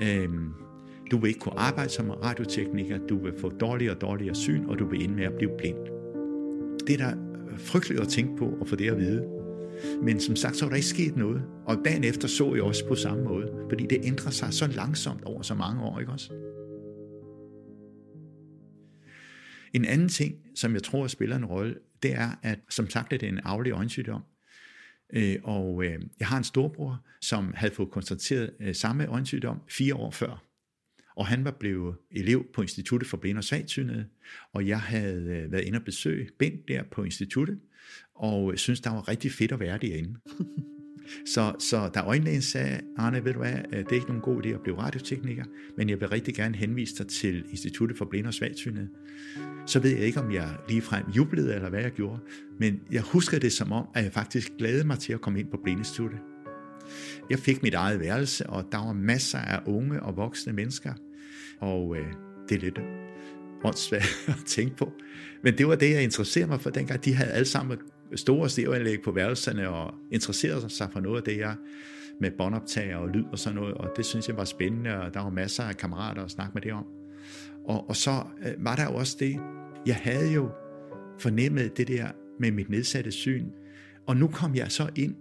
Øhm, 0.03 0.53
du 1.11 1.19
vil 1.19 1.29
ikke 1.29 1.41
kunne 1.41 1.59
arbejde 1.59 1.91
som 1.91 2.11
radiotekniker, 2.11 2.99
du 2.99 3.25
vil 3.25 3.33
få 3.38 3.49
dårligere 3.49 3.95
og 3.95 4.00
dårligere 4.00 4.35
syn, 4.35 4.65
og 4.65 4.79
du 4.79 4.88
vil 4.88 5.05
ende 5.05 5.15
med 5.15 5.25
at 5.25 5.35
blive 5.35 5.50
blind. 5.59 5.76
Det 6.87 7.00
er 7.00 7.11
da 7.11 7.17
frygteligt 7.59 8.00
at 8.00 8.09
tænke 8.09 8.37
på 8.37 8.47
og 8.61 8.68
få 8.68 8.76
det 8.76 8.90
at 8.90 8.99
vide. 8.99 9.28
Men 10.02 10.21
som 10.21 10.37
sagt, 10.37 10.56
så 10.56 10.64
var 10.64 10.68
der 10.68 10.76
ikke 10.76 10.88
sket 10.88 11.16
noget. 11.16 11.42
Og 11.66 11.76
dagen 11.85 12.04
efter 12.04 12.28
så 12.28 12.54
jeg 12.54 12.62
også 12.62 12.88
på 12.88 12.94
samme 12.94 13.25
måde, 13.25 13.66
fordi 13.71 13.87
det 13.87 14.00
ændrer 14.04 14.30
sig 14.30 14.52
så 14.52 14.66
langsomt 14.66 15.25
over 15.25 15.42
så 15.42 15.54
mange 15.54 15.82
år, 15.82 16.00
ikke 16.00 16.12
også? 16.12 16.32
En 19.75 19.85
anden 19.85 20.09
ting, 20.09 20.35
som 20.54 20.75
jeg 20.75 20.82
tror 20.82 21.06
spiller 21.06 21.37
en 21.37 21.44
rolle, 21.44 21.75
det 22.02 22.12
er, 22.12 22.30
at 22.42 22.59
som 22.71 22.90
sagt 22.90 23.12
er 23.12 23.18
det 23.18 23.28
en 23.28 23.38
aflig 23.38 23.73
øjensygdom. 23.73 24.23
Øh, 25.14 25.37
og 25.44 25.85
øh, 25.85 26.00
jeg 26.21 26.28
har 26.28 26.38
en 26.38 26.44
storbror, 26.44 27.06
som 27.21 27.54
havde 27.56 27.75
fået 27.75 27.90
konstateret 27.90 28.50
øh, 28.61 28.75
samme 28.75 29.06
øjensygdom 29.06 29.61
fire 29.71 29.94
år 29.94 30.11
før. 30.11 30.51
Og 31.16 31.26
han 31.26 31.45
var 31.45 31.50
blevet 31.50 31.95
elev 32.11 32.47
på 32.54 32.62
Instituttet 32.62 33.09
for 33.09 33.16
Blinde 33.16 33.38
og 33.38 33.45
Svagsynede, 33.45 34.04
og 34.52 34.66
jeg 34.66 34.81
havde 34.81 35.23
øh, 35.23 35.52
været 35.52 35.64
inde 35.64 35.78
og 35.78 35.85
besøge 35.85 36.28
Bent 36.38 36.69
der 36.69 36.83
på 36.92 37.02
instituttet, 37.02 37.59
og 38.14 38.52
synes, 38.57 38.81
der 38.81 38.90
var 38.90 39.09
rigtig 39.09 39.33
fedt 39.33 39.52
at 39.52 39.61
være 39.61 39.78
derinde. 39.78 40.14
Så, 41.26 41.54
så 41.59 41.90
da 41.95 42.00
øjenlægen 42.00 42.42
sagde, 42.42 42.81
Arne, 42.97 43.25
ved 43.25 43.33
du 43.33 43.38
hvad, 43.38 43.54
øh, 43.73 43.78
det 43.78 43.88
er 43.88 43.92
ikke 43.92 44.07
nogen 44.07 44.23
god 44.23 44.47
idé 44.47 44.49
at 44.49 44.61
blive 44.61 44.78
radiotekniker, 44.78 45.45
men 45.76 45.88
jeg 45.88 46.00
vil 46.00 46.09
rigtig 46.09 46.35
gerne 46.35 46.57
henvise 46.57 46.95
dig 46.99 47.07
til 47.07 47.45
Instituttet 47.50 47.99
for 47.99 48.04
Blinde 48.04 48.28
og 48.28 48.35
Svagsynede, 48.35 48.88
så 49.66 49.81
ved 49.81 49.90
jeg 49.90 50.00
ikke, 50.00 50.21
om 50.21 50.33
jeg 50.33 50.57
ligefrem 50.69 51.04
jublede, 51.16 51.54
eller 51.54 51.71
hvad 51.71 51.81
jeg 51.83 51.92
gjorde, 51.92 52.21
men 52.61 52.81
jeg 52.92 53.02
husker 53.02 53.38
det 53.38 53.52
som 53.52 53.73
om, 53.73 53.87
at 53.95 54.04
jeg 54.04 54.12
faktisk 54.12 54.52
glædede 54.59 54.87
mig 54.87 54.99
til 54.99 55.12
at 55.12 55.21
komme 55.21 55.40
ind 55.40 55.50
på 55.50 55.57
Blindestudie. 55.64 56.32
Jeg 57.31 57.39
fik 57.39 57.62
mit 57.62 57.75
eget 57.75 58.01
værelse, 58.01 58.47
og 58.47 58.65
der 58.73 58.79
var 58.79 58.93
masser 58.93 59.39
af 59.39 59.61
unge 59.67 60.03
og 60.03 60.17
voksne 60.17 60.53
mennesker, 60.53 60.93
og 61.61 61.97
øh, 61.97 62.07
det 62.49 62.57
er 62.57 62.61
lidt. 62.61 62.81
åndssvagt 63.65 64.25
at 64.29 64.47
tænke 64.47 64.77
på. 64.77 64.93
Men 65.43 65.59
det 65.59 65.69
var 65.69 65.75
det, 65.75 65.91
jeg 65.91 66.03
interesserede 66.03 66.51
mig 66.51 66.61
for 66.61 66.71
dengang. 66.71 67.05
De 67.05 67.15
havde 67.15 67.31
alle 67.31 67.47
sammen 67.47 67.79
store 68.15 68.49
stereoanlæg 68.49 69.03
på 69.05 69.12
værelserne 69.12 69.69
og 69.69 69.95
interesserede 70.12 70.71
sig 70.71 70.89
for 70.93 71.01
noget 71.01 71.17
af 71.17 71.23
det, 71.23 71.39
jeg 71.39 71.57
med 72.21 72.31
båndoptager 72.39 72.97
og 72.97 73.09
lyd 73.09 73.25
og 73.33 73.39
sådan 73.39 73.57
noget, 73.57 73.75
og 73.75 73.91
det 73.97 74.05
synes 74.05 74.29
jeg 74.29 74.37
var 74.37 74.45
spændende, 74.45 75.01
og 75.01 75.15
der 75.15 75.21
var 75.21 75.31
masser 75.31 75.62
af 75.62 75.77
kammerater 75.77 76.25
at 76.25 76.31
snakke 76.31 76.51
med 76.55 76.62
det 76.62 76.73
om. 76.73 76.85
Og, 77.65 77.89
og 77.89 77.97
så 77.97 78.23
øh, 78.47 78.65
var 78.65 78.77
der 78.77 78.85
jo 78.85 78.95
også 78.95 79.17
det, 79.21 79.41
jeg 79.87 79.97
havde 79.97 80.33
jo 80.33 80.51
fornemmet 81.19 81.77
det 81.77 81.89
der 81.89 82.09
med 82.41 82.51
mit 82.51 82.71
nedsatte 82.71 83.11
syn, 83.11 83.47
og 84.07 84.17
nu 84.17 84.29
kom 84.29 84.55
jeg 84.55 84.73
så 84.73 84.89
ind 84.97 85.15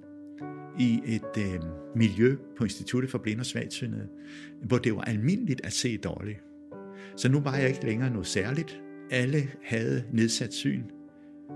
i 0.79 1.01
et 1.05 1.37
øh, 1.37 1.59
miljø 1.95 2.35
på 2.57 2.63
Instituttet 2.63 3.11
for 3.11 3.17
Blinde 3.17 3.41
og 3.41 3.45
Svagsynede, 3.45 4.07
hvor 4.63 4.77
det 4.77 4.95
var 4.95 5.01
almindeligt 5.01 5.61
at 5.63 5.73
se 5.73 5.97
dårligt. 5.97 6.39
Så 7.17 7.29
nu 7.29 7.39
var 7.39 7.57
jeg 7.57 7.67
ikke 7.67 7.85
længere 7.85 8.09
noget 8.09 8.27
særligt. 8.27 8.81
Alle 9.11 9.37
havde 9.63 10.03
nedsat 10.13 10.53
syn. 10.53 10.83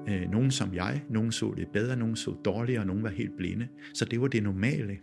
Øh, 0.10 0.32
nogen 0.32 0.52
som 0.52 0.74
jeg, 0.74 1.04
nogen 1.10 1.32
så 1.32 1.54
det 1.58 1.68
bedre, 1.74 1.96
nogen 1.96 2.16
så 2.16 2.32
dårligere, 2.46 2.82
og 2.82 2.88
nogen 2.88 3.04
var 3.04 3.10
helt 3.10 3.38
blinde. 3.38 3.68
Så 3.94 4.06
det 4.06 4.22
var 4.22 4.28
det 4.28 4.44
normale. 4.44 4.98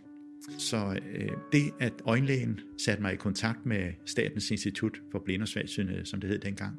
Så 0.57 0.99
øh, 1.13 1.29
det, 1.51 1.61
at 1.79 1.93
øjenlægen 2.05 2.59
satte 2.85 3.01
mig 3.01 3.13
i 3.13 3.15
kontakt 3.15 3.65
med 3.65 3.91
Statens 4.05 4.51
Institut 4.51 5.01
for 5.11 5.21
Blinde 5.25 5.43
og 5.43 5.47
Svagsynede, 5.47 6.05
som 6.05 6.21
det 6.21 6.29
hed 6.29 6.39
dengang, 6.39 6.75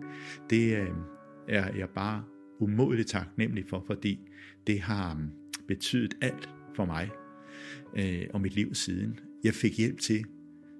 det 0.50 0.76
øh, 0.76 0.88
er 1.48 1.74
jeg 1.76 1.88
bare 1.94 2.24
umådeligt 2.60 3.08
taknemmelig 3.08 3.64
for, 3.68 3.84
fordi 3.86 4.20
det 4.66 4.80
har 4.80 5.14
øh, 5.14 5.22
betydet 5.68 6.14
alt 6.20 6.48
for 6.76 6.84
mig 6.84 7.10
øh, 7.96 8.26
og 8.34 8.40
mit 8.40 8.54
liv 8.54 8.74
siden. 8.74 9.20
Jeg 9.44 9.54
fik 9.54 9.78
hjælp 9.78 10.00
til 10.00 10.24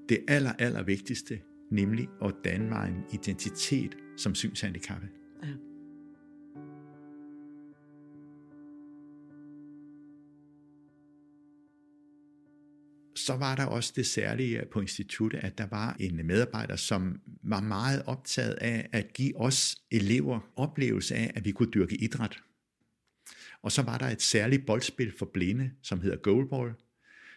det 0.09 0.19
aller, 0.29 0.53
aller 0.53 0.83
vigtigste, 0.83 1.41
nemlig 1.71 2.09
at 2.25 2.35
danne 2.45 2.69
mig 2.69 2.89
en 2.89 3.05
identitet 3.13 3.97
som 4.17 4.35
synshandicappet. 4.35 5.09
Ja. 5.43 5.49
så 13.27 13.37
var 13.37 13.55
der 13.55 13.67
også 13.67 13.93
det 13.97 14.07
særlige 14.07 14.63
på 14.73 14.81
instituttet, 14.81 15.39
at 15.39 15.59
der 15.59 15.67
var 15.71 15.97
en 16.01 16.27
medarbejder, 16.27 16.77
som 16.77 17.21
var 17.43 17.61
meget 17.61 18.03
optaget 18.07 18.55
af 18.55 18.89
at 18.93 19.13
give 19.13 19.41
os 19.41 19.77
elever 19.91 20.41
oplevelse 20.57 21.15
af, 21.15 21.33
at 21.35 21.45
vi 21.45 21.51
kunne 21.51 21.71
dyrke 21.71 21.97
idræt. 21.97 22.39
Og 23.65 23.73
så 23.73 23.83
var 23.83 23.99
der 23.99 24.07
et 24.07 24.23
særligt 24.23 24.67
boldspil 24.67 25.13
for 25.19 25.27
blinde, 25.27 25.71
som 25.83 26.01
hedder 26.01 26.17
goalball, 26.17 26.73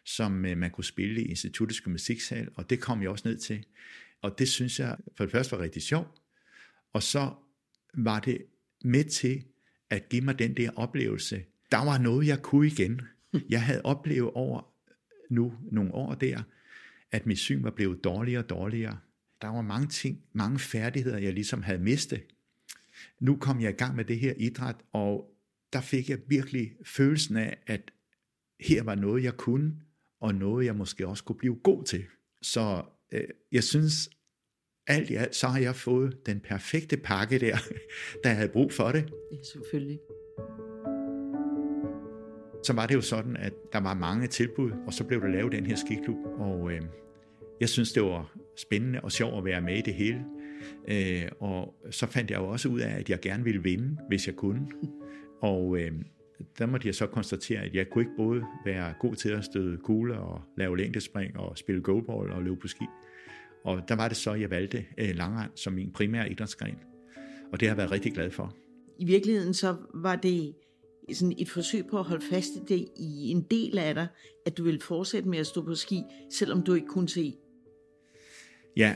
som 0.05 0.45
øh, 0.45 0.57
man 0.57 0.71
kunne 0.71 0.83
spille 0.83 1.21
i 1.21 1.25
instituttets 1.25 1.81
gymnastiksal, 1.81 2.49
og 2.55 2.69
det 2.69 2.79
kom 2.79 3.01
jeg 3.01 3.09
også 3.09 3.27
ned 3.27 3.37
til. 3.37 3.65
Og 4.21 4.39
det 4.39 4.49
synes 4.49 4.79
jeg 4.79 4.97
for 5.17 5.23
det 5.23 5.31
første 5.31 5.51
var 5.51 5.61
rigtig 5.61 5.81
sjovt, 5.81 6.07
og 6.93 7.03
så 7.03 7.33
var 7.93 8.19
det 8.19 8.45
med 8.83 9.03
til 9.03 9.43
at 9.89 10.09
give 10.09 10.21
mig 10.21 10.39
den 10.39 10.57
der 10.57 10.71
oplevelse. 10.75 11.43
Der 11.71 11.85
var 11.85 11.97
noget, 11.97 12.27
jeg 12.27 12.41
kunne 12.41 12.67
igen. 12.67 13.01
Jeg 13.49 13.63
havde 13.63 13.81
oplevet 13.81 14.31
over 14.33 14.73
nu 15.29 15.53
nogle 15.71 15.93
år 15.93 16.15
der, 16.15 16.43
at 17.11 17.25
mit 17.25 17.39
syn 17.39 17.63
var 17.63 17.71
blevet 17.71 18.03
dårligere 18.03 18.43
og 18.43 18.49
dårligere. 18.49 18.99
Der 19.41 19.47
var 19.47 19.61
mange 19.61 19.87
ting, 19.87 20.21
mange 20.33 20.59
færdigheder, 20.59 21.17
jeg 21.17 21.33
ligesom 21.33 21.63
havde 21.63 21.79
mistet. 21.79 22.23
Nu 23.19 23.35
kom 23.35 23.61
jeg 23.61 23.69
i 23.69 23.75
gang 23.75 23.95
med 23.95 24.05
det 24.05 24.19
her 24.19 24.33
idræt, 24.37 24.75
og 24.93 25.36
der 25.73 25.81
fik 25.81 26.09
jeg 26.09 26.19
virkelig 26.27 26.71
følelsen 26.85 27.37
af, 27.37 27.57
at 27.67 27.91
her 28.59 28.83
var 28.83 28.95
noget, 28.95 29.23
jeg 29.23 29.33
kunne, 29.33 29.73
og 30.21 30.35
noget, 30.35 30.65
jeg 30.65 30.75
måske 30.75 31.07
også 31.07 31.23
kunne 31.23 31.37
blive 31.37 31.55
god 31.63 31.83
til. 31.83 32.05
Så 32.41 32.83
øh, 33.11 33.23
jeg 33.51 33.63
synes, 33.63 34.09
alt 34.87 35.09
i 35.09 35.15
alt, 35.15 35.35
så 35.35 35.47
har 35.47 35.59
jeg 35.59 35.75
fået 35.75 36.25
den 36.25 36.39
perfekte 36.39 36.97
pakke 36.97 37.39
der, 37.39 37.57
der 38.23 38.29
havde 38.29 38.49
brug 38.49 38.73
for 38.73 38.91
det. 38.91 39.13
Ja, 39.31 39.37
selvfølgelig. 39.53 39.99
Så 42.63 42.73
var 42.73 42.87
det 42.87 42.95
jo 42.95 43.01
sådan, 43.01 43.37
at 43.37 43.53
der 43.73 43.79
var 43.79 43.93
mange 43.93 44.27
tilbud, 44.27 44.71
og 44.87 44.93
så 44.93 45.03
blev 45.03 45.21
der 45.21 45.27
lavet 45.27 45.51
den 45.51 45.65
her 45.65 45.75
skiklub, 45.75 46.17
og 46.37 46.71
øh, 46.71 46.81
jeg 47.59 47.69
synes, 47.69 47.91
det 47.91 48.03
var 48.03 48.37
spændende 48.57 49.01
og 49.01 49.11
sjovt 49.11 49.37
at 49.37 49.45
være 49.45 49.61
med 49.61 49.77
i 49.77 49.81
det 49.81 49.93
hele. 49.93 50.25
Øh, 50.87 51.29
og 51.39 51.75
så 51.91 52.05
fandt 52.05 52.31
jeg 52.31 52.37
jo 52.39 52.47
også 52.47 52.69
ud 52.69 52.79
af, 52.79 52.99
at 52.99 53.09
jeg 53.09 53.19
gerne 53.19 53.43
ville 53.43 53.63
vinde, 53.63 53.97
hvis 54.07 54.27
jeg 54.27 54.35
kunne. 54.35 54.67
Og 55.41 55.77
øh, 55.79 55.91
der 56.57 56.65
måtte 56.65 56.87
jeg 56.87 56.95
så 56.95 57.07
konstatere, 57.07 57.61
at 57.61 57.75
jeg 57.75 57.89
kunne 57.89 58.01
ikke 58.01 58.15
både 58.17 58.43
være 58.65 58.93
god 58.99 59.15
til 59.15 59.29
at 59.29 59.45
støde 59.45 59.77
kugle 59.77 60.19
og 60.19 60.41
lave 60.57 60.77
længdespring 60.77 61.37
og 61.37 61.57
spille 61.57 61.81
goalball 61.81 62.31
og 62.31 62.43
løbe 62.43 62.55
på 62.55 62.67
ski. 62.67 62.85
Og 63.63 63.81
der 63.87 63.95
var 63.95 64.07
det 64.07 64.17
så, 64.17 64.33
jeg 64.33 64.49
valgte 64.49 64.85
øh, 64.97 65.15
langrend 65.15 65.51
som 65.55 65.73
min 65.73 65.91
primære 65.91 66.31
idrætsgren. 66.31 66.77
Og 67.51 67.59
det 67.59 67.67
har 67.67 67.75
jeg 67.75 67.77
været 67.77 67.91
rigtig 67.91 68.13
glad 68.13 68.31
for. 68.31 68.55
I 68.99 69.05
virkeligheden 69.05 69.53
så 69.53 69.75
var 69.93 70.15
det 70.15 70.55
sådan 71.13 71.35
et 71.37 71.49
forsøg 71.49 71.85
på 71.85 71.99
at 71.99 72.03
holde 72.03 72.25
fast 72.31 72.49
i 72.55 72.59
det 72.67 72.87
i 72.97 73.31
en 73.31 73.41
del 73.41 73.77
af 73.77 73.95
dig, 73.95 74.07
at 74.45 74.57
du 74.57 74.63
ville 74.63 74.81
fortsætte 74.81 75.29
med 75.29 75.39
at 75.39 75.47
stå 75.47 75.61
på 75.61 75.75
ski, 75.75 76.01
selvom 76.33 76.61
du 76.61 76.73
ikke 76.73 76.87
kunne 76.87 77.09
se? 77.09 77.33
Ja, 78.77 78.95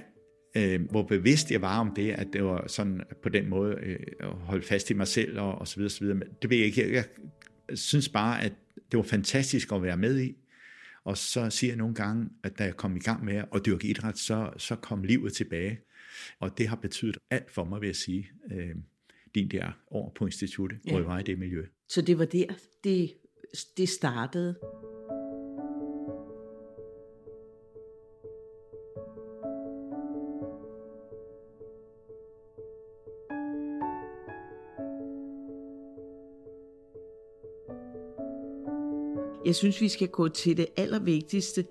øh, 0.55 0.89
hvor 0.89 1.03
bevidst 1.03 1.51
jeg 1.51 1.61
var 1.61 1.79
om 1.79 1.93
det, 1.95 2.11
at 2.11 2.27
det 2.33 2.43
var 2.43 2.67
sådan 2.67 3.01
på 3.23 3.29
den 3.29 3.49
måde 3.49 3.75
øh, 3.83 3.99
at 4.19 4.29
holde 4.29 4.63
fast 4.63 4.89
i 4.89 4.93
mig 4.93 5.07
selv 5.07 5.39
og, 5.39 5.55
og 5.55 5.67
så 5.67 5.75
videre, 5.75 5.89
så 5.89 5.99
videre. 5.99 6.17
Men 6.17 6.27
det 6.41 6.49
ved 6.49 6.57
jeg 6.57 6.65
ikke. 6.65 6.81
Jeg, 6.81 7.05
jeg 7.69 7.77
synes 7.77 8.09
bare, 8.09 8.43
at 8.43 8.53
det 8.91 8.97
var 8.97 9.03
fantastisk 9.03 9.71
at 9.71 9.83
være 9.83 9.97
med 9.97 10.21
i. 10.21 10.35
Og 11.03 11.17
så 11.17 11.49
siger 11.49 11.71
jeg 11.71 11.77
nogle 11.77 11.95
gange, 11.95 12.29
at 12.43 12.59
da 12.59 12.63
jeg 12.63 12.77
kom 12.77 12.95
i 12.95 12.99
gang 12.99 13.25
med 13.25 13.43
at 13.55 13.65
dyrke 13.65 13.87
idræt, 13.87 14.17
så, 14.17 14.49
så 14.57 14.75
kom 14.75 15.03
livet 15.03 15.33
tilbage. 15.33 15.79
Og 16.39 16.57
det 16.57 16.67
har 16.67 16.75
betydet 16.75 17.17
alt 17.29 17.51
for 17.51 17.63
mig, 17.63 17.81
vil 17.81 17.87
jeg 17.87 17.95
sige, 17.95 18.29
øh, 18.51 18.75
din 19.35 19.51
der 19.51 19.71
år 19.91 20.11
på 20.15 20.25
instituttet, 20.25 20.79
ja. 20.85 20.91
hvor 20.91 20.99
jeg 20.99 21.07
var 21.07 21.19
i 21.19 21.23
det 21.23 21.39
miljø. 21.39 21.65
Så 21.89 22.01
det 22.01 22.19
var 22.19 22.25
der, 22.25 22.45
det, 22.83 23.13
det 23.77 23.89
startede? 23.89 24.55
Jeg 39.51 39.55
synes, 39.55 39.81
vi 39.81 39.89
skal 39.89 40.07
gå 40.07 40.27
til 40.27 40.57
det 40.57 40.67
allervigtigste 40.77 41.65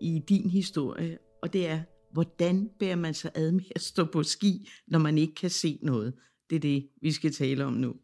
i 0.00 0.22
din 0.28 0.50
historie, 0.50 1.18
og 1.42 1.52
det 1.52 1.66
er, 1.66 1.82
hvordan 2.12 2.70
bærer 2.78 2.96
man 2.96 3.14
sig 3.14 3.30
ad 3.34 3.52
med 3.52 3.64
at 3.74 3.80
stå 3.80 4.04
på 4.04 4.22
ski, 4.22 4.68
når 4.86 4.98
man 4.98 5.18
ikke 5.18 5.34
kan 5.34 5.50
se 5.50 5.78
noget? 5.82 6.14
Det 6.50 6.56
er 6.56 6.60
det, 6.60 6.88
vi 7.02 7.12
skal 7.12 7.32
tale 7.32 7.64
om 7.64 7.72
nu. 7.72 7.94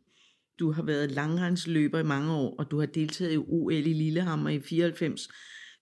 Du 0.59 0.73
har 0.73 0.83
været 0.83 1.11
langrensløber 1.11 1.99
i 1.99 2.03
mange 2.03 2.33
år, 2.33 2.57
og 2.59 2.71
du 2.71 2.79
har 2.79 2.87
deltaget 2.87 3.35
i 3.35 3.37
OL 3.37 3.73
i 3.73 3.93
Lillehammer 3.93 4.51
i 4.51 4.61
94. 4.61 5.29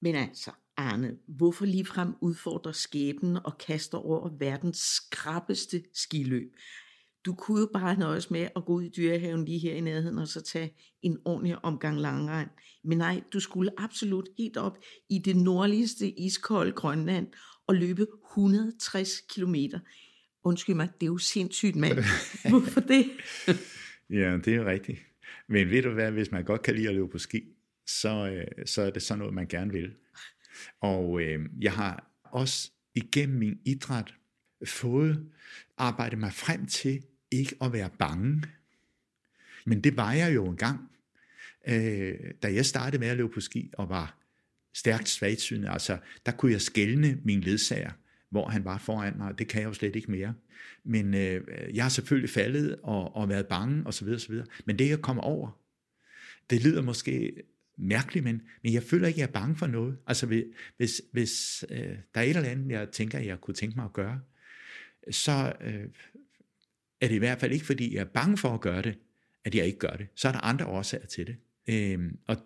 Men 0.02 0.14
altså, 0.14 0.50
Arne, 0.76 1.16
hvorfor 1.28 1.64
ligefrem 1.64 2.14
udfordrer 2.20 2.72
skæbnen 2.72 3.38
og 3.44 3.58
kaster 3.58 3.98
over 3.98 4.30
verdens 4.38 4.78
skrappeste 4.78 5.82
skiløb? 5.94 6.52
Du 7.28 7.34
kunne 7.34 7.60
jo 7.60 7.68
bare 7.72 7.98
nøjes 7.98 8.30
med 8.30 8.48
at 8.56 8.64
gå 8.64 8.72
ud 8.72 8.82
i 8.82 8.88
dyrehaven 8.88 9.44
lige 9.44 9.58
her 9.58 9.74
i 9.74 9.80
nærheden 9.80 10.18
og 10.18 10.28
så 10.28 10.40
tage 10.40 10.74
en 11.02 11.18
ordentlig 11.24 11.64
omgang 11.64 12.00
langrend. 12.00 12.48
Men 12.84 12.98
nej, 12.98 13.22
du 13.32 13.40
skulle 13.40 13.70
absolut 13.78 14.28
helt 14.38 14.56
op 14.56 14.78
i 15.10 15.18
det 15.18 15.36
nordligste 15.36 16.20
iskolde 16.20 16.72
Grønland 16.72 17.26
og 17.66 17.74
løbe 17.74 18.06
160 18.30 19.10
kilometer. 19.34 19.78
Undskyld 20.44 20.76
mig, 20.76 20.88
det 21.00 21.02
er 21.02 21.10
jo 21.10 21.18
sindssygt, 21.18 21.76
mand. 21.76 21.98
Hvorfor 22.50 22.80
det? 22.80 23.10
ja, 24.10 24.38
det 24.44 24.48
er 24.48 24.56
jo 24.56 24.66
rigtigt. 24.66 24.98
Men 25.48 25.70
ved 25.70 25.82
du 25.82 25.90
hvad, 25.90 26.12
hvis 26.12 26.30
man 26.30 26.44
godt 26.44 26.62
kan 26.62 26.74
lide 26.74 26.88
at 26.88 26.94
løbe 26.94 27.08
på 27.08 27.18
ski, 27.18 27.42
så, 27.86 28.30
øh, 28.30 28.66
så 28.66 28.82
er 28.82 28.90
det 28.90 29.02
sådan 29.02 29.18
noget, 29.18 29.34
man 29.34 29.46
gerne 29.46 29.72
vil. 29.72 29.94
Og 30.80 31.22
øh, 31.22 31.40
jeg 31.60 31.72
har 31.72 32.10
også 32.24 32.70
igennem 32.94 33.38
min 33.38 33.58
idræt 33.64 34.14
fået 34.66 35.30
arbejdet 35.78 36.18
mig 36.18 36.32
frem 36.32 36.66
til 36.66 37.02
ikke 37.30 37.56
at 37.60 37.72
være 37.72 37.90
bange. 37.98 38.42
Men 39.66 39.80
det 39.80 39.96
var 39.96 40.12
jeg 40.12 40.34
jo 40.34 40.46
engang, 40.46 40.90
øh, 41.68 42.14
da 42.42 42.54
jeg 42.54 42.66
startede 42.66 43.00
med 43.00 43.08
at 43.08 43.16
løbe 43.16 43.28
på 43.28 43.40
ski 43.40 43.70
og 43.72 43.88
var 43.88 44.18
stærkt 44.74 45.08
svagtsynet, 45.08 45.68
Altså, 45.68 45.98
der 46.26 46.32
kunne 46.32 46.52
jeg 46.52 46.60
skælne 46.60 47.18
min 47.24 47.40
ledsager, 47.40 47.90
hvor 48.30 48.48
han 48.48 48.64
var 48.64 48.78
foran 48.78 49.16
mig. 49.16 49.38
Det 49.38 49.48
kan 49.48 49.60
jeg 49.60 49.68
jo 49.68 49.72
slet 49.72 49.96
ikke 49.96 50.10
mere. 50.10 50.34
Men 50.84 51.14
øh, 51.14 51.40
jeg 51.74 51.84
har 51.84 51.88
selvfølgelig 51.88 52.30
faldet 52.30 52.76
og, 52.82 53.16
og 53.16 53.28
været 53.28 53.46
bange 53.46 53.86
osv. 53.86 54.08
osv. 54.08 54.34
Men 54.64 54.78
det 54.78 54.88
jeg 54.88 55.00
kommer 55.00 55.22
over, 55.22 55.58
det 56.50 56.64
lyder 56.64 56.82
måske 56.82 57.32
mærkeligt, 57.76 58.24
men, 58.24 58.42
men 58.62 58.72
jeg 58.72 58.82
føler 58.82 59.08
ikke, 59.08 59.16
at 59.16 59.20
jeg 59.20 59.28
er 59.28 59.40
bange 59.40 59.56
for 59.56 59.66
noget. 59.66 59.96
Altså 60.06 60.26
hvis, 60.76 61.02
hvis 61.12 61.64
øh, 61.70 61.96
der 62.14 62.20
er 62.20 62.22
et 62.22 62.36
eller 62.36 62.50
andet, 62.50 62.70
jeg 62.70 62.88
tænker, 62.90 63.18
jeg 63.18 63.40
kunne 63.40 63.54
tænke 63.54 63.76
mig 63.76 63.84
at 63.84 63.92
gøre, 63.92 64.20
så 65.10 65.52
øh, 65.60 65.84
er 67.00 67.08
det 67.08 67.14
i 67.14 67.18
hvert 67.18 67.40
fald 67.40 67.52
ikke, 67.52 67.66
fordi 67.66 67.94
jeg 67.94 68.00
er 68.00 68.04
bange 68.04 68.36
for 68.36 68.54
at 68.54 68.60
gøre 68.60 68.82
det, 68.82 68.98
at 69.44 69.54
jeg 69.54 69.66
ikke 69.66 69.78
gør 69.78 69.96
det. 69.96 70.06
Så 70.14 70.28
er 70.28 70.32
der 70.32 70.40
andre 70.40 70.66
årsager 70.66 71.06
til 71.06 71.26
det. 71.26 71.36
Øh, 71.68 72.12
og 72.26 72.36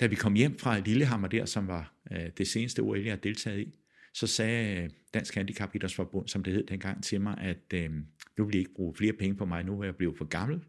da 0.00 0.06
vi 0.06 0.14
kom 0.14 0.34
hjem 0.34 0.58
fra 0.58 0.78
Lillehammer 0.78 1.28
der, 1.28 1.44
som 1.44 1.68
var 1.68 1.94
øh, 2.12 2.30
det 2.38 2.48
seneste 2.48 2.80
OL, 2.80 3.00
jeg 3.00 3.12
har 3.12 3.16
deltaget 3.16 3.60
i, 3.60 3.74
så 4.14 4.26
sagde 4.26 4.90
Dansk 5.14 5.34
Handicap 5.34 5.74
Idrætsforbund, 5.74 6.28
som 6.28 6.44
det 6.44 6.52
hed 6.52 6.66
dengang, 6.66 7.04
til 7.04 7.20
mig, 7.20 7.38
at 7.38 7.74
øh, 7.74 7.90
nu 8.38 8.44
vil 8.44 8.54
I 8.54 8.58
ikke 8.58 8.74
bruge 8.74 8.94
flere 8.94 9.12
penge 9.12 9.36
på 9.36 9.44
mig, 9.44 9.64
nu 9.64 9.80
er 9.80 9.84
jeg 9.84 9.96
blevet 9.96 10.18
for 10.18 10.24
gammel. 10.24 10.60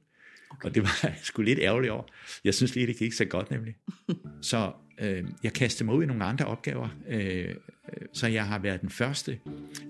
Okay. 0.50 0.68
Og 0.68 0.75
det 0.75 0.84
var 0.84 1.00
jeg 1.03 1.15
sgu 1.24 1.42
lidt 1.42 1.60
ærgerligt 1.60 1.92
over. 1.92 2.03
Jeg 2.44 2.53
synes 2.53 2.75
lige, 2.75 2.88
det 2.88 2.98
gik 2.98 3.13
så 3.13 3.25
godt 3.25 3.51
nemlig. 3.51 3.75
så 4.42 4.72
øh, 5.01 5.24
jeg 5.44 5.53
kastede 5.53 5.86
mig 5.86 5.96
ud 5.96 6.03
i 6.03 6.06
nogle 6.06 6.24
andre 6.24 6.46
opgaver. 6.46 6.89
Øh, 7.10 7.56
så 8.13 8.27
jeg 8.27 8.48
har 8.48 8.60
været 8.60 8.82
den 8.82 8.89
første 8.89 9.39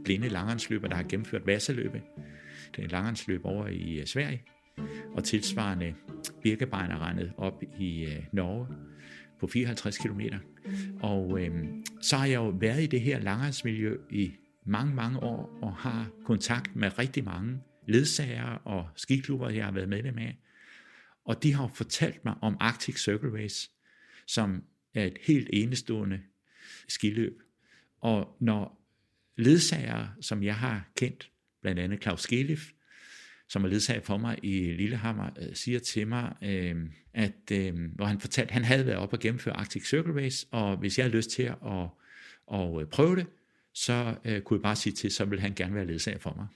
blinde 0.04 0.30
langrendsløber, 0.30 0.88
der 0.88 0.96
har 0.96 1.04
gennemført 1.04 1.48
Vasseløbet 1.48 2.02
langt 2.78 2.94
er 2.94 2.98
langrendsløb 2.98 3.46
over 3.46 3.68
i 3.68 4.00
øh, 4.00 4.06
Sverige. 4.06 4.44
Og 5.16 5.24
tilsvarende 5.24 5.96
Birkebeinerrendet 6.44 7.34
op 7.38 7.64
i 7.80 8.06
øh, 8.06 8.24
Norge 8.32 8.68
på 9.40 9.48
54 9.48 9.98
km. 9.98 10.22
Og 11.02 11.42
øh, 11.42 11.66
så 12.02 12.18
har 12.18 12.26
jeg 12.26 12.36
jo 12.36 12.50
været 12.50 12.84
i 12.84 12.88
det 12.88 13.02
her 13.02 13.20
langrendsmiljø 13.20 13.98
i 14.12 14.32
mange, 14.66 14.96
mange 14.96 15.20
år, 15.20 15.60
og 15.62 15.76
har 15.76 16.10
kontakt 16.26 16.76
med 16.76 17.00
rigtig 17.00 17.24
mange 17.24 17.60
ledsager 17.88 18.62
og 18.66 18.90
skiklubber, 18.96 19.50
jeg 19.50 19.66
har 19.66 19.72
været 19.72 19.90
medlem 19.90 20.18
af. 20.18 20.38
Og 21.26 21.44
de 21.44 21.54
har 21.54 21.68
fortalt 21.68 22.26
mig 22.26 22.36
om 22.42 22.58
Arctic 22.60 23.04
Circle 23.04 23.44
Race, 23.44 23.70
som 24.28 24.64
er 24.94 25.06
et 25.06 25.18
helt 25.22 25.50
enestående 25.54 26.20
skiløb. 26.88 27.42
Og 28.02 28.38
når 28.40 28.84
ledsager, 29.38 30.08
som 30.22 30.44
jeg 30.44 30.56
har 30.56 30.92
kendt, 30.96 31.33
blandt 31.64 31.80
andet 31.80 32.04
Claus 32.04 32.22
Skelif, 32.22 32.72
som 33.50 33.64
er 33.64 33.68
ledsager 33.68 34.02
for 34.02 34.18
mig 34.18 34.40
i 34.44 34.74
Lillehammer, 34.74 35.30
øh, 35.42 35.56
siger 35.56 35.80
til 35.80 36.08
mig, 36.08 36.36
øh, 36.42 36.76
at 37.14 37.52
øh, 37.52 37.74
hvor 37.96 38.06
han 38.06 38.20
fortalte, 38.20 38.50
at 38.50 38.54
han 38.54 38.64
havde 38.64 38.86
været 38.86 38.98
op 38.98 39.14
og 39.14 39.20
gennemføre 39.20 39.58
Arctic 39.58 39.90
Circle 39.90 40.24
Race, 40.24 40.48
og 40.52 40.78
hvis 40.78 40.98
jeg 40.98 41.06
havde 41.06 41.16
lyst 41.16 41.30
til 41.30 41.44
at, 41.44 41.58
at, 42.54 42.82
at 42.82 42.90
prøve 42.90 43.16
det, 43.16 43.28
så 43.74 44.16
øh, 44.26 44.42
kunne 44.42 44.58
jeg 44.58 44.64
bare 44.64 44.76
sige 44.76 44.94
til, 44.94 45.12
så 45.12 45.26
vil 45.26 45.40
han 45.40 45.54
gerne 45.54 45.76
være 45.76 45.86
ledsager 45.86 46.20
for 46.20 46.34
mig. 46.38 46.48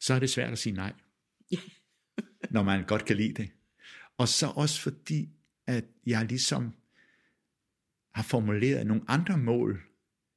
Så 0.00 0.14
er 0.14 0.18
det 0.18 0.30
svært 0.30 0.52
at 0.52 0.58
sige 0.58 0.72
nej, 0.72 0.92
når 2.54 2.62
man 2.62 2.84
godt 2.84 3.04
kan 3.04 3.16
lide 3.16 3.42
det. 3.42 3.50
Og 4.18 4.28
så 4.28 4.46
også 4.46 4.80
fordi, 4.80 5.28
at 5.66 5.84
jeg 6.06 6.24
ligesom 6.24 6.74
har 8.14 8.22
formuleret 8.22 8.86
nogle 8.86 9.02
andre 9.08 9.38
mål 9.38 9.82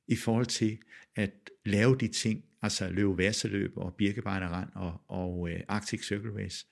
i 0.08 0.16
forhold 0.16 0.46
til 0.46 0.78
at 1.16 1.32
lave 1.66 1.98
de 1.98 2.08
ting, 2.08 2.44
altså 2.66 2.90
løbe 2.90 3.18
værseløb 3.18 3.78
og 3.78 3.94
birkebejderrand 3.94 4.70
og, 4.76 5.02
og 5.08 5.50
øh, 5.50 5.60
Arctic 5.68 6.08
Circle 6.08 6.44
Race. 6.44 6.66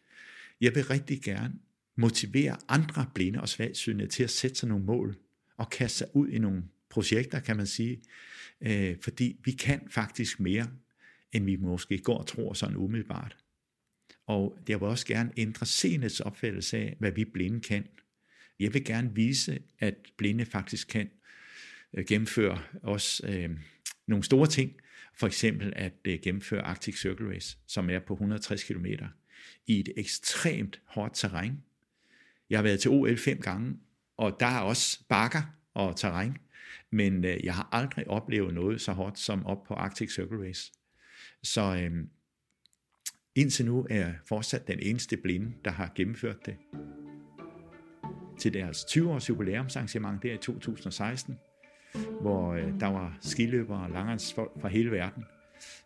Jeg 0.62 0.76
vil 0.76 0.86
rigtig 0.86 1.22
gerne 1.22 1.54
motivere 1.96 2.58
andre 2.68 3.06
blinde 3.16 3.42
og 3.42 3.50
svagsynede 3.50 4.08
til 4.08 4.24
at 4.24 4.30
sætte 4.30 4.56
sig 4.56 4.70
nogle 4.70 4.86
mål 4.86 5.16
og 5.58 5.70
kaste 5.70 5.98
sig 5.98 6.08
ud 6.14 6.28
i 6.28 6.38
nogle 6.40 6.64
projekter, 6.90 7.40
kan 7.40 7.58
man 7.58 7.68
sige. 7.68 8.02
Øh, 8.62 8.96
fordi 9.02 9.40
vi 9.44 9.52
kan 9.52 9.88
faktisk 9.90 10.40
mere, 10.40 10.68
end 11.32 11.46
vi 11.46 11.56
måske 11.56 11.98
går 11.98 12.18
og 12.18 12.28
tror 12.28 12.54
sådan 12.54 12.78
umiddelbart. 12.78 13.38
Og 14.28 14.58
jeg 14.70 14.80
vil 14.80 14.88
også 14.88 15.06
gerne 15.06 15.32
ændre 15.38 15.66
senets 15.66 16.20
opfattelse 16.20 16.78
af, 16.78 16.96
hvad 17.00 17.12
vi 17.12 17.26
blinde 17.26 17.60
kan. 17.60 17.88
Jeg 18.60 18.74
vil 18.74 18.86
gerne 18.86 19.16
vise, 19.16 19.60
at 19.80 19.96
blinde 20.18 20.46
faktisk 20.46 20.88
kan 20.88 21.10
øh, 21.94 22.06
gennemføre 22.06 22.62
også 22.82 23.28
øh, 23.28 23.50
nogle 24.08 24.24
store 24.24 24.48
ting. 24.48 24.74
For 25.16 25.28
eksempel 25.28 25.74
at 25.76 25.94
øh, 26.06 26.20
gennemføre 26.22 26.62
Arctic 26.62 27.02
Circle 27.02 27.30
Race, 27.36 27.58
som 27.68 27.90
er 27.90 28.00
på 28.00 28.14
160 28.14 28.64
km 28.64 28.86
i 29.68 29.80
et 29.80 29.90
ekstremt 29.98 30.82
hårdt 30.86 31.16
terræn. 31.16 31.64
Jeg 32.50 32.58
har 32.58 32.64
været 32.64 32.80
til 32.80 32.92
OL 32.92 33.18
fem 33.18 33.42
gange, 33.42 33.78
og 34.18 34.38
der 34.40 34.46
er 34.46 34.60
også 34.60 35.00
bakker 35.10 35.42
og 35.74 35.98
terræn, 35.98 36.38
men 36.92 37.26
øh, 37.26 37.46
jeg 37.46 37.56
har 37.56 37.70
aldrig 37.72 38.08
oplevet 38.08 38.54
noget 38.54 38.82
så 38.82 38.92
hårdt 38.92 39.20
som 39.20 39.46
op 39.46 39.64
på 39.64 39.74
Arctic 39.74 40.14
Circle 40.14 40.48
Race. 40.48 40.72
Så 41.44 41.62
øh, 41.76 42.06
Indtil 43.36 43.66
nu 43.66 43.88
er 43.90 43.96
jeg 43.96 44.16
fortsat 44.26 44.68
den 44.68 44.80
eneste 44.82 45.18
blinde, 45.18 45.54
der 45.66 45.72
har 45.72 45.92
gennemført 45.96 46.46
det. 46.46 46.56
Til 48.40 48.54
deres 48.54 48.78
20-års 48.78 49.30
jubilæumsarrangement 49.30 50.24
der 50.24 50.34
i 50.34 50.38
2016, 50.38 51.40
hvor 52.22 52.54
øh, 52.54 52.80
der 52.80 52.88
var 52.88 53.18
skiløbere 53.22 53.84
og 53.84 53.90
langrendsfolk 53.90 54.52
fra 54.62 54.68
hele 54.68 54.92
verden. 54.92 55.26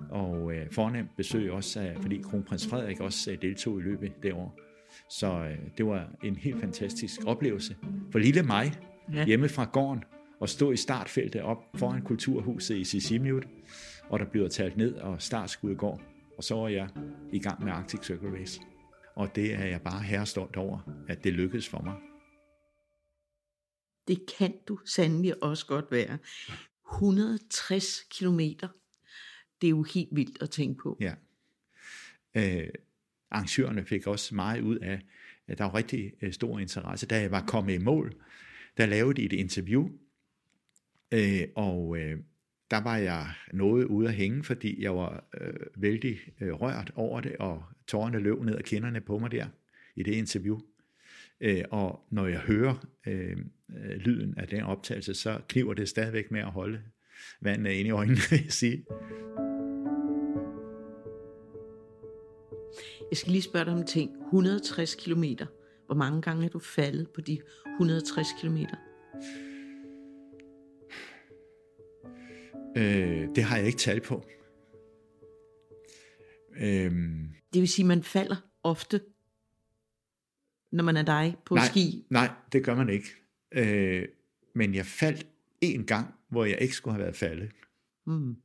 Og 0.09 0.53
øh, 0.53 0.71
fornemt 0.71 1.09
besøg 1.17 1.51
også, 1.51 1.79
af, 1.79 1.95
fordi 2.01 2.17
kronprins 2.17 2.67
Frederik 2.67 2.99
også 2.99 3.31
øh, 3.31 3.41
deltog 3.41 3.79
i 3.79 3.83
løbet 3.83 4.11
derovre. 4.23 4.51
Så 5.09 5.27
øh, 5.27 5.57
det 5.77 5.85
var 5.85 6.09
en 6.23 6.35
helt 6.35 6.59
fantastisk 6.59 7.19
oplevelse. 7.25 7.75
For 8.11 8.19
lille 8.19 8.43
mig, 8.43 8.73
ja. 9.13 9.25
hjemme 9.25 9.49
fra 9.49 9.69
gården, 9.73 10.03
og 10.39 10.49
stå 10.49 10.71
i 10.71 10.77
startfeltet 10.77 11.41
op 11.41 11.57
foran 11.75 12.01
kulturhuset 12.01 12.77
i 12.77 12.83
Sisimiut, 12.83 13.47
og 14.09 14.19
der 14.19 14.25
bliver 14.25 14.47
talt 14.47 14.77
ned, 14.77 14.93
og 14.93 15.21
startskud 15.21 15.75
går 15.75 16.01
og 16.37 16.43
så 16.43 16.55
var 16.55 16.67
jeg 16.67 16.89
i 17.31 17.39
gang 17.39 17.63
med 17.63 17.71
Arctic 17.71 18.05
Circle 18.05 18.39
Race. 18.39 18.61
Og 19.15 19.35
det 19.35 19.53
er 19.53 19.65
jeg 19.65 19.81
bare 19.81 20.03
herrestolt 20.03 20.55
over, 20.55 20.79
at 21.07 21.23
det 21.23 21.33
lykkedes 21.33 21.69
for 21.69 21.81
mig. 21.81 21.93
Det 24.07 24.25
kan 24.37 24.53
du 24.67 24.79
sandelig 24.85 25.43
også 25.43 25.65
godt 25.65 25.85
være. 25.91 26.17
160 26.93 28.03
kilometer. 28.09 28.67
Det 29.61 29.67
er 29.67 29.71
jo 29.71 29.83
helt 29.83 30.09
vildt 30.11 30.41
at 30.41 30.49
tænke 30.49 30.81
på. 30.83 30.97
Ja. 30.99 31.13
Øh, 32.35 32.69
arrangørerne 33.31 33.85
fik 33.85 34.07
også 34.07 34.35
meget 34.35 34.61
ud 34.61 34.77
af, 34.77 35.01
at 35.47 35.57
der 35.57 35.63
var 35.63 35.75
rigtig 35.75 36.13
øh, 36.21 36.33
stor 36.33 36.59
interesse. 36.59 37.07
Da 37.07 37.21
jeg 37.21 37.31
var 37.31 37.45
kommet 37.45 37.73
i 37.73 37.77
mål, 37.77 38.13
der 38.77 38.85
lavede 38.85 39.13
de 39.13 39.25
et 39.25 39.33
interview, 39.33 39.89
øh, 41.11 41.47
og 41.55 41.97
øh, 41.97 42.19
der 42.71 42.81
var 42.83 42.97
jeg 42.97 43.27
noget 43.53 43.85
ude 43.85 44.07
at 44.07 44.13
hænge, 44.13 44.43
fordi 44.43 44.83
jeg 44.83 44.95
var 44.95 45.29
øh, 45.41 45.53
vældig 45.75 46.19
øh, 46.41 46.53
rørt 46.53 46.91
over 46.95 47.21
det, 47.21 47.35
og 47.35 47.63
tårerne 47.87 48.19
løb 48.19 48.41
ned 48.41 48.55
af 48.55 48.63
kinderne 48.63 49.01
på 49.01 49.19
mig 49.19 49.31
der 49.31 49.47
i 49.95 50.03
det 50.03 50.11
interview. 50.13 50.59
Øh, 51.41 51.63
og 51.71 52.07
når 52.09 52.27
jeg 52.27 52.39
hører 52.39 52.87
øh, 53.07 53.37
øh, 53.75 53.97
lyden 53.97 54.37
af 54.37 54.47
den 54.47 54.63
optagelse, 54.63 55.13
så 55.13 55.39
kniver 55.47 55.73
det 55.73 55.89
stadigvæk 55.89 56.31
med 56.31 56.39
at 56.39 56.51
holde 56.51 56.81
vandet 57.41 57.71
ind 57.71 57.87
i 57.87 57.91
øjnene, 57.91 58.19
vil 58.29 58.39
jeg 58.43 58.51
sige. 58.51 58.85
Jeg 63.09 63.17
skal 63.17 63.31
lige 63.31 63.41
spørge 63.41 63.65
dig 63.65 63.73
om 63.73 63.79
en 63.79 63.87
ting. 63.87 64.11
160 64.25 64.95
kilometer. 64.95 65.45
Hvor 65.85 65.95
mange 65.95 66.21
gange 66.21 66.45
er 66.45 66.49
du 66.49 66.59
faldet 66.59 67.09
på 67.09 67.21
de 67.21 67.39
160 67.75 68.27
kilometer? 68.39 68.75
Øh, 72.77 73.27
det 73.35 73.43
har 73.43 73.57
jeg 73.57 73.65
ikke 73.65 73.77
talt 73.77 74.03
på. 74.03 74.25
Øhm, 76.59 77.29
det 77.53 77.61
vil 77.61 77.67
sige, 77.67 77.83
at 77.83 77.87
man 77.87 78.03
falder 78.03 78.35
ofte, 78.63 79.01
når 80.71 80.83
man 80.83 80.97
er 80.97 81.03
dig 81.03 81.35
på 81.45 81.55
nej, 81.55 81.65
ski? 81.65 82.05
Nej, 82.09 82.29
det 82.51 82.65
gør 82.65 82.75
man 82.75 82.89
ikke. 82.89 83.07
Øh, 83.51 84.07
men 84.55 84.75
jeg 84.75 84.85
faldt 84.85 85.27
en 85.61 85.85
gang, 85.85 86.13
hvor 86.29 86.45
jeg 86.45 86.57
ikke 86.61 86.73
skulle 86.73 86.93
have 86.93 87.03
været 87.03 87.15
faldet. 87.15 87.51
Mm. 88.05 88.35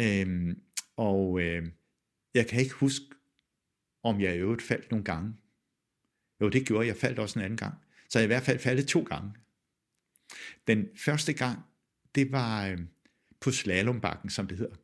Øhm, 0.00 0.60
og 0.96 1.40
øh, 1.40 1.66
jeg 2.34 2.46
kan 2.46 2.60
ikke 2.60 2.74
huske, 2.74 3.06
om 4.02 4.20
jeg 4.20 4.36
i 4.36 4.38
øvrigt 4.38 4.62
faldt 4.62 4.90
nogle 4.90 5.04
gange. 5.04 5.34
Jo, 6.40 6.48
det 6.48 6.66
gjorde 6.66 6.86
jeg. 6.86 6.94
Jeg 6.94 7.00
faldt 7.00 7.18
også 7.18 7.38
en 7.38 7.44
anden 7.44 7.56
gang. 7.56 7.74
Så 8.08 8.18
jeg 8.18 8.24
i 8.24 8.26
hvert 8.26 8.42
fald 8.42 8.58
faldet 8.58 8.88
to 8.88 9.02
gange. 9.02 9.32
Den 10.66 10.88
første 10.96 11.32
gang, 11.32 11.58
det 12.14 12.32
var, 12.32 12.66
øh, 12.66 12.78
på 13.40 13.50
slalombakken, 13.50 14.30
som 14.30 14.46
det 14.46 14.58
hedder. 14.58 14.76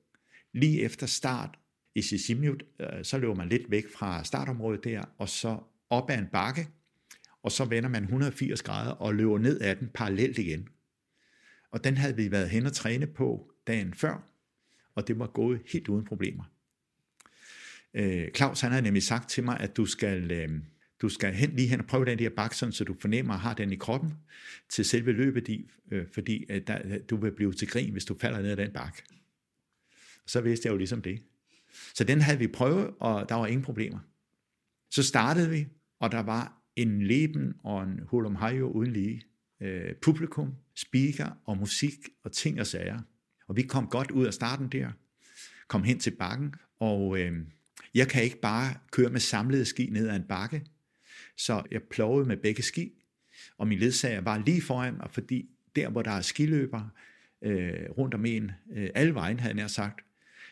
Lige 0.52 0.82
efter 0.82 1.06
start 1.06 1.58
i 1.94 2.02
Sisimiut, 2.02 2.64
øh, 2.80 3.04
så 3.04 3.18
løber 3.18 3.34
man 3.34 3.48
lidt 3.48 3.70
væk 3.70 3.84
fra 3.92 4.24
startområdet 4.24 4.84
der, 4.84 5.04
og 5.18 5.28
så 5.28 5.60
op 5.90 6.10
ad 6.10 6.18
en 6.18 6.28
bakke, 6.32 6.68
og 7.42 7.52
så 7.52 7.64
vender 7.64 7.88
man 7.88 8.02
180 8.02 8.62
grader 8.62 8.90
og 8.90 9.14
løber 9.14 9.38
ned 9.38 9.60
ad 9.60 9.76
den 9.76 9.88
parallelt 9.94 10.38
igen. 10.38 10.68
Og 11.70 11.84
den 11.84 11.96
havde 11.96 12.16
vi 12.16 12.30
været 12.30 12.50
hen 12.50 12.66
og 12.66 12.72
træne 12.72 13.06
på 13.06 13.52
dagen 13.66 13.94
før, 13.94 14.28
og 14.94 15.08
det 15.08 15.18
var 15.18 15.26
gået 15.26 15.60
helt 15.72 15.88
uden 15.88 16.04
problemer. 16.04 16.44
Øh, 17.94 18.28
Claus 18.36 18.60
han 18.60 18.70
havde 18.70 18.82
nemlig 18.82 19.02
sagt 19.02 19.30
til 19.30 19.44
mig, 19.44 19.60
at 19.60 19.76
du 19.76 19.86
skal, 19.86 20.30
øh, 20.30 20.50
du 21.02 21.08
skal 21.08 21.34
hen, 21.34 21.50
lige 21.50 21.68
hen 21.68 21.80
og 21.80 21.86
prøve 21.86 22.04
den 22.04 22.18
der 22.18 22.30
bakke, 22.30 22.56
sådan, 22.56 22.72
så 22.72 22.84
du 22.84 22.96
fornemmer 23.00 23.34
at 23.34 23.40
har 23.40 23.54
den 23.54 23.72
i 23.72 23.76
kroppen 23.76 24.14
til 24.68 24.84
selve 24.84 25.12
løbet 25.12 25.48
i, 25.48 25.70
øh, 25.90 26.06
fordi 26.14 26.44
øh, 26.48 26.62
der, 26.66 26.98
du 26.98 27.16
vil 27.16 27.32
blive 27.32 27.52
til 27.52 27.68
grin, 27.68 27.92
hvis 27.92 28.04
du 28.04 28.18
falder 28.20 28.42
ned 28.42 28.50
ad 28.50 28.56
den 28.56 28.72
bakke. 28.72 29.02
Så 30.26 30.40
vidste 30.40 30.66
jeg 30.66 30.72
jo 30.72 30.78
ligesom 30.78 31.02
det. 31.02 31.22
Så 31.94 32.04
den 32.04 32.20
havde 32.20 32.38
vi 32.38 32.46
prøvet, 32.46 32.94
og 33.00 33.28
der 33.28 33.34
var 33.34 33.46
ingen 33.46 33.64
problemer. 33.64 33.98
Så 34.90 35.02
startede 35.02 35.50
vi, 35.50 35.66
og 36.00 36.12
der 36.12 36.20
var 36.20 36.61
en 36.76 37.02
leben 37.02 37.54
og 37.64 37.82
en 37.82 38.00
hulum 38.06 38.34
hajo 38.34 38.70
uden 38.70 38.92
lige. 38.92 39.22
Øh, 39.60 39.94
publikum, 40.02 40.54
speaker 40.74 41.30
og 41.44 41.58
musik 41.58 41.94
og 42.24 42.32
ting 42.32 42.60
og 42.60 42.66
sager. 42.66 43.00
Og 43.48 43.56
vi 43.56 43.62
kom 43.62 43.86
godt 43.86 44.10
ud 44.10 44.26
af 44.26 44.34
starten 44.34 44.68
der, 44.68 44.92
kom 45.68 45.82
hen 45.82 45.98
til 45.98 46.10
bakken, 46.10 46.54
og 46.80 47.18
øh, 47.18 47.32
jeg 47.94 48.08
kan 48.08 48.22
ikke 48.22 48.40
bare 48.40 48.74
køre 48.90 49.10
med 49.10 49.20
samlede 49.20 49.64
ski 49.64 49.88
ned 49.90 50.08
ad 50.08 50.16
en 50.16 50.26
bakke. 50.28 50.64
Så 51.36 51.62
jeg 51.70 51.82
pløjede 51.82 52.28
med 52.28 52.36
begge 52.36 52.62
ski, 52.62 52.92
og 53.58 53.68
min 53.68 53.78
ledsager 53.78 54.20
var 54.20 54.38
lige 54.38 54.62
foran 54.62 54.96
mig, 54.96 55.10
fordi 55.10 55.48
der, 55.76 55.88
hvor 55.88 56.02
der 56.02 56.10
er 56.10 56.20
skiløbere, 56.20 56.90
øh, 57.44 57.90
rundt 57.98 58.14
om 58.14 58.26
en, 58.26 58.50
øh, 58.72 58.90
alle 58.94 59.14
vejen 59.14 59.40
havde 59.40 59.58
jeg 59.58 59.70
sagt, 59.70 60.04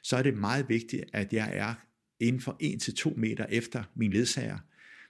så 0.03 0.17
er 0.17 0.23
det 0.23 0.35
meget 0.35 0.69
vigtigt, 0.69 1.05
at 1.13 1.33
jeg 1.33 1.51
er 1.57 1.75
inden 2.21 2.41
for 2.41 2.57
1-2 2.63 3.15
meter 3.17 3.47
efter 3.47 3.85
min 3.95 4.13
ledsager. 4.13 4.59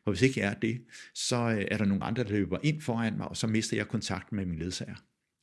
For 0.05 0.11
hvis 0.11 0.23
ikke 0.23 0.41
jeg 0.41 0.51
er 0.51 0.55
det, 0.55 0.85
så 1.15 1.37
øh, 1.37 1.65
er 1.71 1.77
der 1.77 1.85
nogle 1.85 2.05
andre, 2.05 2.25
der 2.25 2.31
løber 2.31 2.59
ind 2.63 2.81
foran 2.81 3.17
mig, 3.17 3.29
og 3.29 3.37
så 3.37 3.47
mister 3.47 3.77
jeg 3.77 3.89
kontakten 3.89 4.37
med 4.37 4.47
min 4.47 4.59
ledsager. 4.59 4.97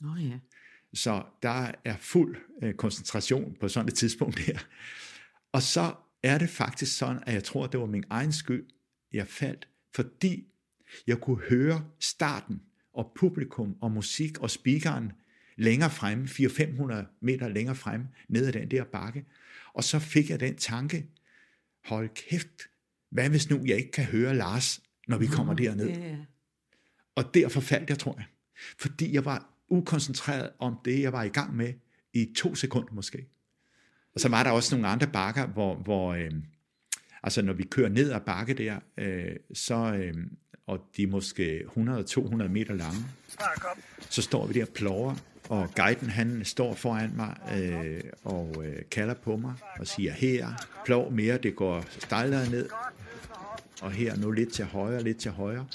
Oh, 0.05 0.25
ja. 0.25 0.39
Så 0.93 1.23
der 1.43 1.71
er 1.85 1.97
fuld 1.97 2.37
øh, 2.63 2.73
koncentration 2.73 3.55
på 3.59 3.67
sådan 3.67 3.87
et 3.87 3.93
tidspunkt 3.93 4.39
her. 4.39 4.59
Og 5.51 5.61
så 5.61 5.95
er 6.23 6.37
det 6.37 6.49
faktisk 6.49 6.97
sådan, 6.97 7.23
at 7.25 7.33
jeg 7.33 7.43
tror, 7.43 7.63
at 7.63 7.71
det 7.71 7.79
var 7.79 7.85
min 7.85 8.03
egen 8.09 8.33
skyld, 8.33 8.65
jeg 9.13 9.27
faldt, 9.27 9.67
fordi 9.95 10.47
jeg 11.07 11.17
kunne 11.17 11.41
høre 11.49 11.85
starten 11.99 12.61
og 12.93 13.11
publikum 13.15 13.77
og 13.81 13.91
musik 13.91 14.39
og 14.39 14.49
speakeren 14.49 15.11
længere 15.55 15.89
fremme, 15.89 16.25
400-500 16.25 17.17
meter 17.21 17.47
længere 17.47 17.75
fremme, 17.75 18.07
ned 18.29 18.47
ad 18.47 18.53
den 18.53 18.71
der 18.71 18.83
bakke. 18.83 19.25
Og 19.73 19.83
så 19.83 19.99
fik 19.99 20.29
jeg 20.29 20.39
den 20.39 20.55
tanke, 20.55 21.05
hold 21.85 22.09
kæft, 22.09 22.61
hvad 23.09 23.29
hvis 23.29 23.49
nu 23.49 23.61
jeg 23.65 23.77
ikke 23.77 23.91
kan 23.91 24.05
høre 24.05 24.35
Lars, 24.35 24.81
når 25.07 25.17
vi 25.17 25.27
kommer 25.27 25.53
derned? 25.53 25.89
Ja, 25.89 26.15
Og 27.15 27.33
derfor 27.33 27.61
faldt 27.61 27.89
jeg, 27.89 27.99
tror 27.99 28.15
jeg. 28.17 28.25
Fordi 28.79 29.13
jeg 29.13 29.25
var 29.25 29.49
ukoncentreret 29.69 30.49
om 30.59 30.77
det, 30.85 31.01
jeg 31.01 31.13
var 31.13 31.23
i 31.23 31.29
gang 31.29 31.55
med, 31.55 31.73
i 32.13 32.33
to 32.37 32.55
sekunder 32.55 32.93
måske. 32.93 33.25
Og 34.15 34.19
så 34.19 34.29
var 34.29 34.43
der 34.43 34.51
også 34.51 34.75
nogle 34.75 34.87
andre 34.87 35.07
bakker, 35.07 35.47
hvor, 35.47 35.75
hvor 35.75 36.13
øh, 36.13 36.31
altså 37.23 37.41
når 37.41 37.53
vi 37.53 37.63
kører 37.63 37.89
ned 37.89 38.11
ad 38.11 38.21
bakke 38.21 38.53
der, 38.53 38.79
øh, 38.97 39.35
så, 39.53 39.75
øh, 39.75 40.13
og 40.67 40.89
de 40.97 41.03
er 41.03 41.07
måske 41.07 41.63
100-200 41.77 42.47
meter 42.47 42.73
lange, 42.73 42.99
så 44.09 44.21
står 44.21 44.47
vi 44.47 44.53
der 44.53 44.65
og 44.65 44.69
plover, 44.69 45.15
og 45.49 45.75
guiden 45.75 46.09
han 46.09 46.45
står 46.45 46.73
foran 46.73 47.15
mig 47.15 47.37
øh, 47.57 48.01
og 48.23 48.65
øh, 48.65 48.81
kalder 48.91 49.13
på 49.13 49.37
mig 49.37 49.53
og 49.79 49.87
siger, 49.87 50.11
her, 50.11 50.47
plov 50.85 51.11
mere, 51.11 51.37
det 51.37 51.55
går 51.55 51.85
stejlere 51.99 52.49
ned, 52.49 52.69
og 53.81 53.91
her 53.91 54.15
nu 54.17 54.31
lidt 54.31 54.53
til 54.53 54.65
højre, 54.65 55.03
lidt 55.03 55.17
til 55.17 55.31
højre. 55.31 55.65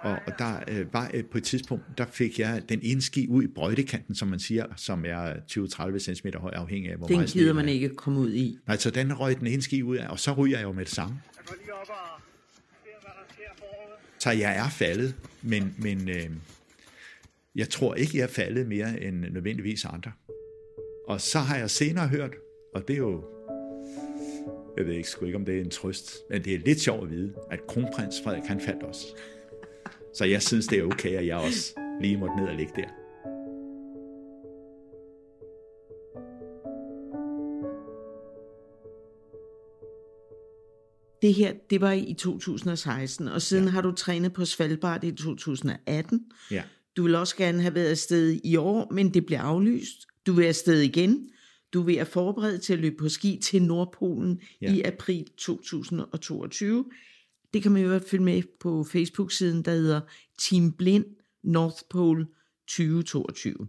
Og, 0.00 0.18
og 0.26 0.32
der 0.38 0.60
øh, 0.68 0.92
var 0.94 1.10
øh, 1.14 1.24
på 1.24 1.38
et 1.38 1.44
tidspunkt, 1.44 1.84
der 1.98 2.06
fik 2.06 2.38
jeg 2.38 2.62
den 2.68 2.80
ene 2.82 3.02
ski 3.02 3.28
ud 3.28 3.42
i 3.42 3.46
brøjtekanten, 3.46 4.14
som 4.14 4.28
man 4.28 4.38
siger, 4.38 4.66
som 4.76 5.04
er 5.06 5.32
20-30 5.34 5.98
cm 5.98 6.28
høj, 6.38 6.50
afhængig 6.54 6.90
af, 6.90 6.96
hvor 6.96 7.06
Den 7.06 7.16
meget 7.16 7.30
sne 7.30 7.38
gider 7.40 7.52
der 7.52 7.54
man 7.60 7.68
er. 7.68 7.72
ikke 7.72 7.88
komme 7.88 8.20
ud 8.20 8.32
i. 8.34 8.58
Nej, 8.66 8.76
så 8.76 8.90
den 8.90 9.20
røg 9.20 9.38
den 9.38 9.46
ene 9.46 9.62
ski 9.62 9.82
ud 9.82 9.96
af, 9.96 10.08
og 10.08 10.18
så 10.20 10.32
ryger 10.32 10.58
jeg 10.58 10.64
jo 10.64 10.72
med 10.72 10.84
det 10.84 10.94
samme. 10.94 11.20
Så 14.18 14.30
jeg 14.30 14.56
er 14.56 14.68
faldet, 14.68 15.14
men, 15.42 15.74
men 15.78 16.08
øh, 16.08 16.30
jeg 17.54 17.68
tror 17.68 17.94
ikke, 17.94 18.16
jeg 18.18 18.22
er 18.24 18.28
faldet 18.28 18.66
mere 18.66 19.02
end 19.02 19.20
nødvendigvis 19.20 19.84
andre. 19.84 20.12
Og 21.08 21.20
så 21.20 21.38
har 21.38 21.56
jeg 21.56 21.70
senere 21.70 22.08
hørt, 22.08 22.30
og 22.74 22.88
det 22.88 22.94
er 22.94 22.98
jo, 22.98 23.24
jeg 24.76 24.86
ved 24.86 24.94
ikke 24.94 25.08
sgu 25.08 25.24
ikke, 25.24 25.38
om 25.38 25.44
det 25.44 25.56
er 25.56 25.60
en 25.60 25.70
trøst, 25.70 26.16
men 26.30 26.44
det 26.44 26.54
er 26.54 26.58
lidt 26.58 26.80
sjovt 26.80 27.02
at 27.02 27.10
vide, 27.10 27.34
at 27.50 27.66
kronprins 27.66 28.20
Frederik, 28.24 28.44
han 28.44 28.60
faldt 28.60 28.82
også. 28.82 29.06
Så 30.14 30.24
jeg 30.24 30.42
synes, 30.42 30.66
det 30.66 30.78
er 30.78 30.82
okay, 30.82 31.16
at 31.16 31.26
jeg 31.26 31.36
også 31.36 31.74
lige 32.00 32.16
måtte 32.16 32.36
ned 32.36 32.48
og 32.48 32.54
ligge 32.54 32.72
der. 32.76 32.88
Det 41.22 41.34
her, 41.34 41.52
det 41.70 41.80
var 41.80 41.92
i 41.92 42.14
2016, 42.18 43.28
og 43.28 43.42
siden 43.42 43.64
ja. 43.64 43.70
har 43.70 43.80
du 43.80 43.92
trænet 43.92 44.32
på 44.32 44.44
Svalbard 44.44 45.04
i 45.04 45.12
2018. 45.12 46.20
Ja, 46.50 46.62
Du 46.96 47.02
vil 47.02 47.14
også 47.14 47.36
gerne 47.36 47.62
have 47.62 47.74
været 47.74 47.90
afsted 47.90 48.40
i 48.44 48.56
år, 48.56 48.92
men 48.92 49.14
det 49.14 49.26
bliver 49.26 49.40
aflyst. 49.40 50.06
Du 50.26 50.32
vil 50.32 50.44
afsted 50.44 50.80
igen. 50.80 51.28
Du 51.74 51.82
vil 51.82 51.96
være 51.96 52.06
forberedt 52.06 52.62
til 52.62 52.72
at 52.72 52.78
løbe 52.78 52.96
på 52.96 53.08
ski 53.08 53.38
til 53.42 53.62
Nordpolen 53.62 54.40
Ja. 54.62 54.74
i 54.74 54.82
april 54.82 55.28
2022. 55.36 56.84
Det 57.54 57.62
kan 57.62 57.72
man 57.72 57.82
jo 57.82 57.98
følge 58.10 58.24
med 58.24 58.42
på 58.60 58.84
Facebook-siden, 58.84 59.62
der 59.64 59.72
hedder 59.72 60.00
Team 60.38 60.72
Blind 60.72 61.04
North 61.42 61.82
Pole 61.90 62.26
2022. 62.68 63.68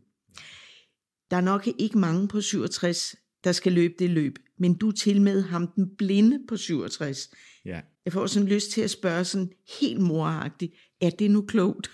Der 1.32 1.38
er 1.38 1.42
nok 1.42 1.68
ikke 1.78 1.98
mange 1.98 2.28
på 2.28 2.42
67, 2.42 3.16
der 3.44 3.52
skal 3.52 3.72
løbe 3.74 3.94
det 4.00 4.10
løb, 4.10 4.36
men 4.58 4.74
du 4.78 4.88
er 4.88 4.92
til 4.92 5.22
med 5.22 5.42
ham 5.42 5.68
den 5.68 5.96
blinde 5.98 6.40
på 6.48 6.58
67. 6.58 7.30
ja. 7.66 7.82
Jeg 8.06 8.14
får 8.14 8.28
sådan 8.28 8.48
lyst 8.50 8.72
til 8.72 8.82
at 8.82 8.90
spørge 8.90 9.24
sådan 9.26 9.52
helt 9.80 10.02
moragtigt, 10.02 10.74
er 11.02 11.10
det 11.10 11.32
nu 11.32 11.42
klogt? 11.42 11.92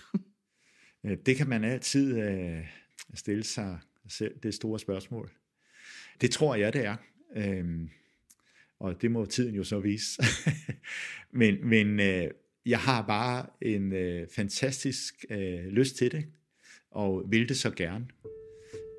Øh, 1.06 1.16
Det 1.26 1.36
kan 1.36 1.48
man 1.48 1.64
altid 1.64 2.18
øh, 2.22 2.58
stille 3.14 3.44
sig 3.44 3.78
selv, 4.08 4.34
det 4.42 4.54
store 4.54 4.78
spørgsmål. 4.78 5.30
Det 6.20 6.30
tror 6.30 6.54
jeg, 6.54 6.72
det 6.72 6.86
er. 6.86 6.96
Øhm, 7.36 7.90
og 8.80 9.02
det 9.02 9.10
må 9.10 9.24
tiden 9.24 9.54
jo 9.54 9.64
så 9.64 9.80
vise. 9.80 10.22
men 11.40 11.68
men 11.68 12.00
øh, 12.00 12.30
jeg 12.66 12.78
har 12.78 13.06
bare 13.06 13.46
en 13.62 13.92
øh, 13.92 14.26
fantastisk 14.34 15.24
øh, 15.30 15.66
lyst 15.66 15.96
til 15.96 16.12
det, 16.12 16.24
og 16.90 17.24
vil 17.28 17.48
det 17.48 17.56
så 17.56 17.70
gerne. 17.70 18.06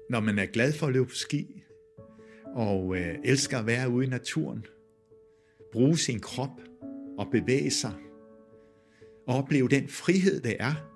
Når 0.10 0.20
man 0.20 0.40
er 0.40 0.46
glad 0.46 0.74
for 0.74 0.88
at 0.88 0.94
løbe 0.94 1.06
på 1.06 1.16
ski, 1.16 1.64
og 2.56 2.98
øh, 2.98 3.16
elsker 3.24 3.60
at 3.60 3.66
være 3.66 3.90
ude 3.90 4.06
i 4.06 4.10
naturen, 4.10 4.66
bruge 5.72 5.98
sin 5.98 6.20
krop 6.20 6.62
og 7.18 7.32
bevæge 7.32 7.72
sig, 7.72 7.94
og 9.28 9.36
opleve 9.36 9.68
den 9.68 9.88
frihed, 9.88 10.42
det 10.42 10.56
er, 10.60 10.90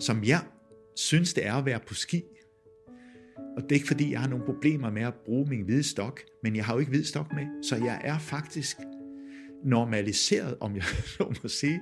som 0.00 0.24
jeg 0.24 0.40
synes, 0.96 1.34
det 1.34 1.46
er 1.46 1.54
at 1.54 1.64
være 1.64 1.80
på 1.86 1.94
ski. 1.94 2.22
Og 3.56 3.62
det 3.62 3.72
er 3.72 3.74
ikke 3.74 3.86
fordi, 3.86 4.12
jeg 4.12 4.20
har 4.20 4.28
nogle 4.28 4.44
problemer 4.44 4.90
med 4.90 5.02
at 5.02 5.14
bruge 5.14 5.46
min 5.48 5.62
hvide 5.62 5.82
stok, 5.82 6.20
men 6.42 6.56
jeg 6.56 6.64
har 6.64 6.74
jo 6.74 6.78
ikke 6.78 6.90
hvid 6.90 7.04
stok 7.04 7.32
med, 7.32 7.46
så 7.62 7.76
jeg 7.76 8.00
er 8.04 8.18
faktisk 8.18 8.76
normaliseret, 9.64 10.56
om 10.60 10.76
jeg 10.76 10.84
så 11.16 11.34
må 11.42 11.48
sige. 11.48 11.80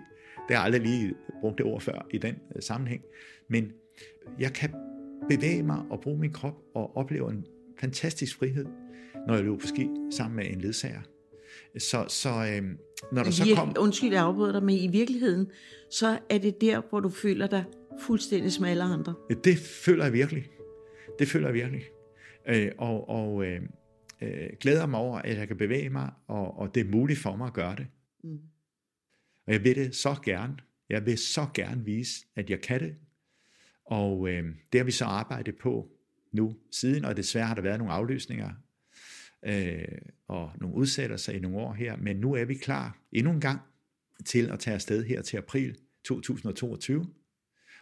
Det 0.48 0.56
har 0.56 0.62
jeg 0.62 0.62
aldrig 0.62 0.82
lige 0.82 1.14
brugt 1.40 1.58
det 1.58 1.66
ord 1.66 1.80
før 1.80 2.06
i 2.10 2.18
den 2.18 2.34
øh, 2.56 2.62
sammenhæng. 2.62 3.02
Men 3.48 3.72
jeg 4.38 4.52
kan 4.52 4.70
bevæge 5.28 5.62
mig 5.62 5.82
og 5.90 6.00
bruge 6.00 6.18
min 6.18 6.32
krop 6.32 6.54
og 6.74 6.96
opleve 6.96 7.30
en 7.30 7.44
fantastisk 7.80 8.38
frihed, 8.38 8.66
når 9.26 9.34
jeg 9.34 9.44
løber 9.44 9.58
på 9.58 9.66
ski 9.66 9.88
sammen 10.10 10.36
med 10.36 10.46
en 10.50 10.60
ledsager. 10.60 11.00
Så, 11.78 12.04
så 12.08 12.28
øh, 12.28 12.62
når 13.12 13.22
der 13.22 13.30
så 13.30 13.44
Virke, 13.44 13.56
kom... 13.56 13.74
Undskyld, 13.78 14.12
jeg 14.12 14.22
afbryder 14.22 14.52
dig, 14.52 14.62
men 14.62 14.76
i 14.76 14.88
virkeligheden, 14.88 15.46
så 15.90 16.18
er 16.30 16.38
det 16.38 16.60
der, 16.60 16.82
hvor 16.90 17.00
du 17.00 17.08
føler 17.08 17.46
dig 17.46 17.64
fuldstændig 18.00 18.52
som 18.52 18.64
alle 18.64 18.82
andre. 18.82 19.14
Det 19.44 19.58
føler 19.58 20.04
jeg 20.04 20.12
virkelig. 20.12 20.50
Det 21.20 21.28
føler 21.28 21.46
jeg 21.46 21.54
virkelig. 21.54 21.82
Øh, 22.46 22.72
og 22.78 23.08
og 23.08 23.44
øh, 23.44 23.62
øh, 24.20 24.50
glæder 24.60 24.86
mig 24.86 25.00
over, 25.00 25.18
at 25.18 25.36
jeg 25.36 25.48
kan 25.48 25.56
bevæge 25.56 25.90
mig, 25.90 26.12
og, 26.26 26.58
og 26.58 26.74
det 26.74 26.80
er 26.80 26.90
muligt 26.90 27.18
for 27.18 27.36
mig 27.36 27.46
at 27.46 27.52
gøre 27.52 27.76
det. 27.76 27.86
Mm. 28.24 28.40
Og 29.46 29.52
jeg 29.52 29.64
vil 29.64 29.76
det 29.76 29.96
så 29.96 30.16
gerne. 30.24 30.56
Jeg 30.88 31.06
vil 31.06 31.18
så 31.18 31.46
gerne 31.54 31.84
vise, 31.84 32.26
at 32.36 32.50
jeg 32.50 32.60
kan 32.60 32.80
det. 32.80 32.94
Og 33.84 34.28
øh, 34.28 34.44
det 34.72 34.78
har 34.78 34.84
vi 34.84 34.90
så 34.90 35.04
arbejdet 35.04 35.56
på 35.56 35.88
nu 36.32 36.56
siden, 36.70 37.04
og 37.04 37.16
desværre 37.16 37.46
har 37.46 37.54
der 37.54 37.62
været 37.62 37.78
nogle 37.78 37.92
aflysninger 37.92 38.50
øh, 39.42 39.84
og 40.28 40.52
nogle 40.60 40.76
udsættelser 40.76 41.32
i 41.32 41.38
nogle 41.40 41.58
år 41.58 41.72
her, 41.72 41.96
men 41.96 42.16
nu 42.16 42.34
er 42.34 42.44
vi 42.44 42.54
klar 42.54 42.98
endnu 43.12 43.32
en 43.32 43.40
gang 43.40 43.60
til 44.24 44.50
at 44.50 44.58
tage 44.58 44.74
afsted 44.74 45.04
her 45.04 45.22
til 45.22 45.36
april 45.36 45.76
2022. 46.04 47.06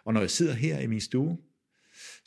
Og 0.05 0.15
når 0.15 0.21
jeg 0.21 0.31
sidder 0.31 0.55
her 0.55 0.79
i 0.79 0.87
min 0.87 1.01
stue, 1.01 1.39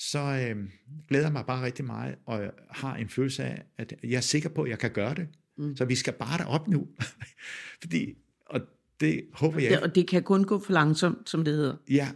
så 0.01 0.19
øh, 0.19 0.69
glæder 1.07 1.25
jeg 1.25 1.33
mig 1.33 1.45
bare 1.45 1.65
rigtig 1.65 1.85
meget, 1.85 2.15
og 2.25 2.41
jeg 2.41 2.51
har 2.69 2.95
en 2.95 3.09
følelse 3.09 3.43
af, 3.43 3.63
at 3.77 3.93
jeg 4.03 4.17
er 4.17 4.21
sikker 4.21 4.49
på, 4.49 4.63
at 4.63 4.69
jeg 4.69 4.79
kan 4.79 4.91
gøre 4.91 5.15
det. 5.15 5.27
Mm. 5.57 5.75
Så 5.75 5.85
vi 5.85 5.95
skal 5.95 6.13
bare 6.13 6.37
derop 6.37 6.67
nu. 6.67 6.87
Fordi, 7.81 8.13
og 8.45 8.61
det 8.99 9.25
håber 9.33 9.59
jeg 9.59 9.71
Det, 9.71 9.79
og 9.79 9.95
det 9.95 10.07
kan 10.07 10.23
kun 10.23 10.43
gå 10.43 10.59
for 10.59 10.73
langsomt, 10.73 11.29
som 11.29 11.45
det 11.45 11.53
hedder. 11.53 11.75
Ja, 11.89 12.11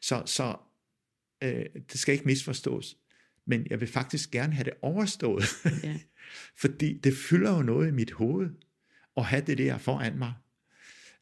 så, 0.00 0.22
så 0.26 0.56
øh, 1.42 1.64
det 1.92 2.00
skal 2.00 2.12
ikke 2.12 2.24
misforstås. 2.24 2.96
Men 3.46 3.66
jeg 3.70 3.80
vil 3.80 3.88
faktisk 3.88 4.30
gerne 4.30 4.52
have 4.52 4.64
det 4.64 4.72
overstået. 4.82 5.44
Ja. 5.82 5.98
Fordi 6.62 6.98
det 6.98 7.14
fylder 7.16 7.56
jo 7.56 7.62
noget 7.62 7.88
i 7.88 7.92
mit 7.92 8.12
hoved 8.12 8.50
at 9.16 9.24
have 9.24 9.42
det 9.46 9.58
der 9.58 9.78
foran 9.78 10.18
mig. 10.18 10.32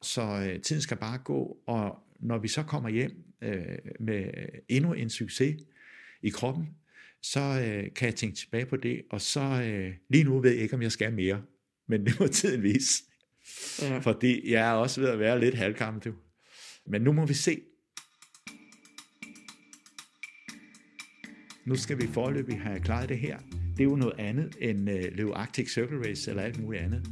Så 0.02 0.22
øh, 0.22 0.62
tiden 0.62 0.82
skal 0.82 0.96
bare 0.96 1.18
gå, 1.18 1.56
og 1.66 1.98
når 2.20 2.38
vi 2.38 2.48
så 2.48 2.62
kommer 2.62 2.88
hjem 2.88 3.24
øh, 3.42 3.78
med 4.00 4.24
endnu 4.68 4.92
en 4.92 5.10
succes 5.10 5.56
i 6.22 6.30
kroppen, 6.30 6.68
så 7.22 7.40
øh, 7.40 7.94
kan 7.94 8.06
jeg 8.06 8.14
tænke 8.14 8.36
tilbage 8.36 8.66
på 8.66 8.76
det, 8.76 9.02
og 9.10 9.20
så 9.20 9.40
øh, 9.40 9.94
lige 10.08 10.24
nu 10.24 10.40
ved 10.40 10.50
jeg 10.50 10.62
ikke, 10.62 10.74
om 10.74 10.82
jeg 10.82 10.92
skal 10.92 11.12
mere, 11.12 11.42
men 11.88 12.06
det 12.06 12.20
må 12.20 12.26
tiden 12.38 12.62
vise. 12.62 13.02
Ja. 13.82 13.98
Fordi 13.98 14.52
jeg 14.52 14.68
er 14.68 14.72
også 14.72 15.00
ved 15.00 15.08
at 15.08 15.18
være 15.18 15.40
lidt 15.40 15.54
halvgammel, 15.54 16.02
du. 16.02 16.12
Men 16.86 17.02
nu 17.02 17.12
må 17.12 17.26
vi 17.26 17.34
se. 17.34 17.60
Nu 21.64 21.76
skal 21.76 22.00
vi 22.00 22.06
forløbig 22.06 22.60
have 22.60 22.80
klaret 22.80 23.08
det 23.08 23.18
her. 23.18 23.38
Det 23.72 23.80
er 23.80 23.84
jo 23.84 23.96
noget 23.96 24.18
andet 24.18 24.56
end 24.60 24.90
øh, 24.90 25.04
løbe 25.12 25.34
Arctic 25.34 25.72
Circle 25.72 26.08
Race 26.08 26.30
eller 26.30 26.42
alt 26.42 26.60
muligt 26.60 26.82
andet. 26.82 27.08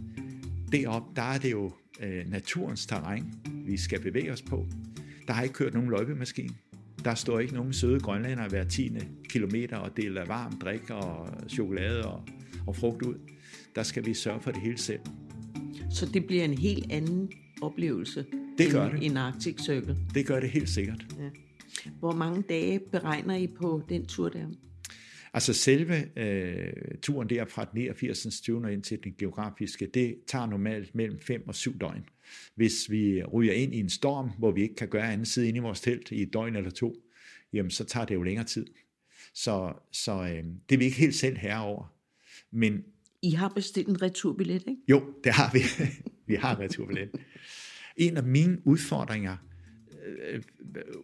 Derop, 0.73 1.03
der 1.16 1.23
er 1.23 1.38
det 1.38 1.51
jo 1.51 1.73
øh, 2.01 2.31
naturens 2.31 2.87
terræn, 2.87 3.35
vi 3.66 3.77
skal 3.77 4.01
bevæge 4.01 4.33
os 4.33 4.42
på. 4.42 4.66
Der 5.27 5.33
har 5.33 5.42
ikke 5.42 5.53
kørt 5.53 5.75
nogen 5.75 5.90
løjpemaskine. 5.90 6.55
Der 7.04 7.14
står 7.14 7.38
ikke 7.40 7.54
nogen 7.54 7.72
søde 7.72 8.00
grønlænder 8.00 8.48
hver 8.48 8.64
10. 8.64 8.90
kilometer 9.30 9.76
og 9.76 9.96
deler 9.96 10.24
varm 10.24 10.52
drik 10.58 10.90
og 10.90 11.28
chokolade 11.48 12.02
og, 12.04 12.22
og 12.66 12.76
frugt 12.76 13.02
ud. 13.02 13.14
Der 13.74 13.82
skal 13.82 14.06
vi 14.06 14.14
sørge 14.14 14.40
for 14.40 14.50
det 14.50 14.61
hele 14.62 14.78
selv. 14.78 15.00
Så 15.90 16.06
det 16.14 16.26
bliver 16.26 16.44
en 16.44 16.58
helt 16.58 16.92
anden 16.92 17.30
oplevelse 17.62 18.26
Det 18.58 18.72
gør 18.72 18.84
end 18.88 18.98
det. 18.98 19.06
en 19.06 19.16
Arctic 19.16 19.56
Circle. 19.64 19.96
Det 20.14 20.26
gør 20.26 20.40
det 20.40 20.50
helt 20.50 20.68
sikkert. 20.68 21.06
Ja. 21.18 21.28
Hvor 21.98 22.12
mange 22.12 22.42
dage 22.48 22.80
beregner 22.92 23.37
I 23.37 23.46
på 23.46 23.82
den 23.88 24.06
tur 24.06 24.28
der? 24.28 24.46
Altså 25.34 25.52
selve 25.52 26.18
øh, 26.18 26.72
turen 27.02 27.30
der 27.30 27.44
fra 27.44 27.64
den 27.64 27.80
89. 27.80 28.40
20. 28.40 28.72
ind 28.72 28.82
til 28.82 28.98
den 29.04 29.14
geografiske, 29.18 29.88
det 29.94 30.16
tager 30.26 30.46
normalt 30.46 30.94
mellem 30.94 31.18
5 31.20 31.48
og 31.48 31.54
7 31.54 31.78
døgn. 31.78 32.04
Hvis 32.54 32.90
vi 32.90 33.22
ryger 33.22 33.52
ind 33.52 33.74
i 33.74 33.80
en 33.80 33.90
storm, 33.90 34.30
hvor 34.38 34.50
vi 34.50 34.62
ikke 34.62 34.74
kan 34.74 34.88
gøre 34.88 35.12
andet 35.12 35.28
side 35.28 35.48
inde 35.48 35.56
i 35.56 35.60
vores 35.60 35.80
telt 35.80 36.10
i 36.10 36.22
et 36.22 36.32
døgn 36.32 36.56
eller 36.56 36.70
to, 36.70 36.94
jamen 37.52 37.70
så 37.70 37.84
tager 37.84 38.06
det 38.06 38.14
jo 38.14 38.22
længere 38.22 38.46
tid. 38.46 38.66
Så, 39.34 39.72
så 39.92 40.12
øh, 40.12 40.44
det 40.68 40.74
er 40.74 40.78
vi 40.78 40.84
ikke 40.84 40.96
helt 40.96 41.14
selv 41.14 41.36
herre 41.36 41.64
over. 41.64 41.94
Men 42.50 42.84
I 43.22 43.30
har 43.30 43.48
bestilt 43.48 43.88
en 43.88 44.02
returbillet, 44.02 44.54
ikke? 44.68 44.82
jo, 44.88 45.14
det 45.24 45.32
har 45.32 45.50
vi. 45.52 45.58
vi 46.28 46.34
har 46.34 46.60
returbillet. 46.60 47.10
En 47.96 48.16
af 48.16 48.22
mine 48.22 48.58
udfordringer, 48.64 49.36
øh, 50.06 50.42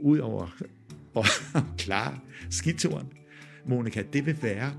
ud 0.01 0.19
over 0.19 0.61
at 1.17 1.27
klare 1.85 2.21
skituren, 2.51 3.07
Monika, 3.69 4.03
det 4.13 4.27
vil 4.27 4.43
være, 4.43 4.77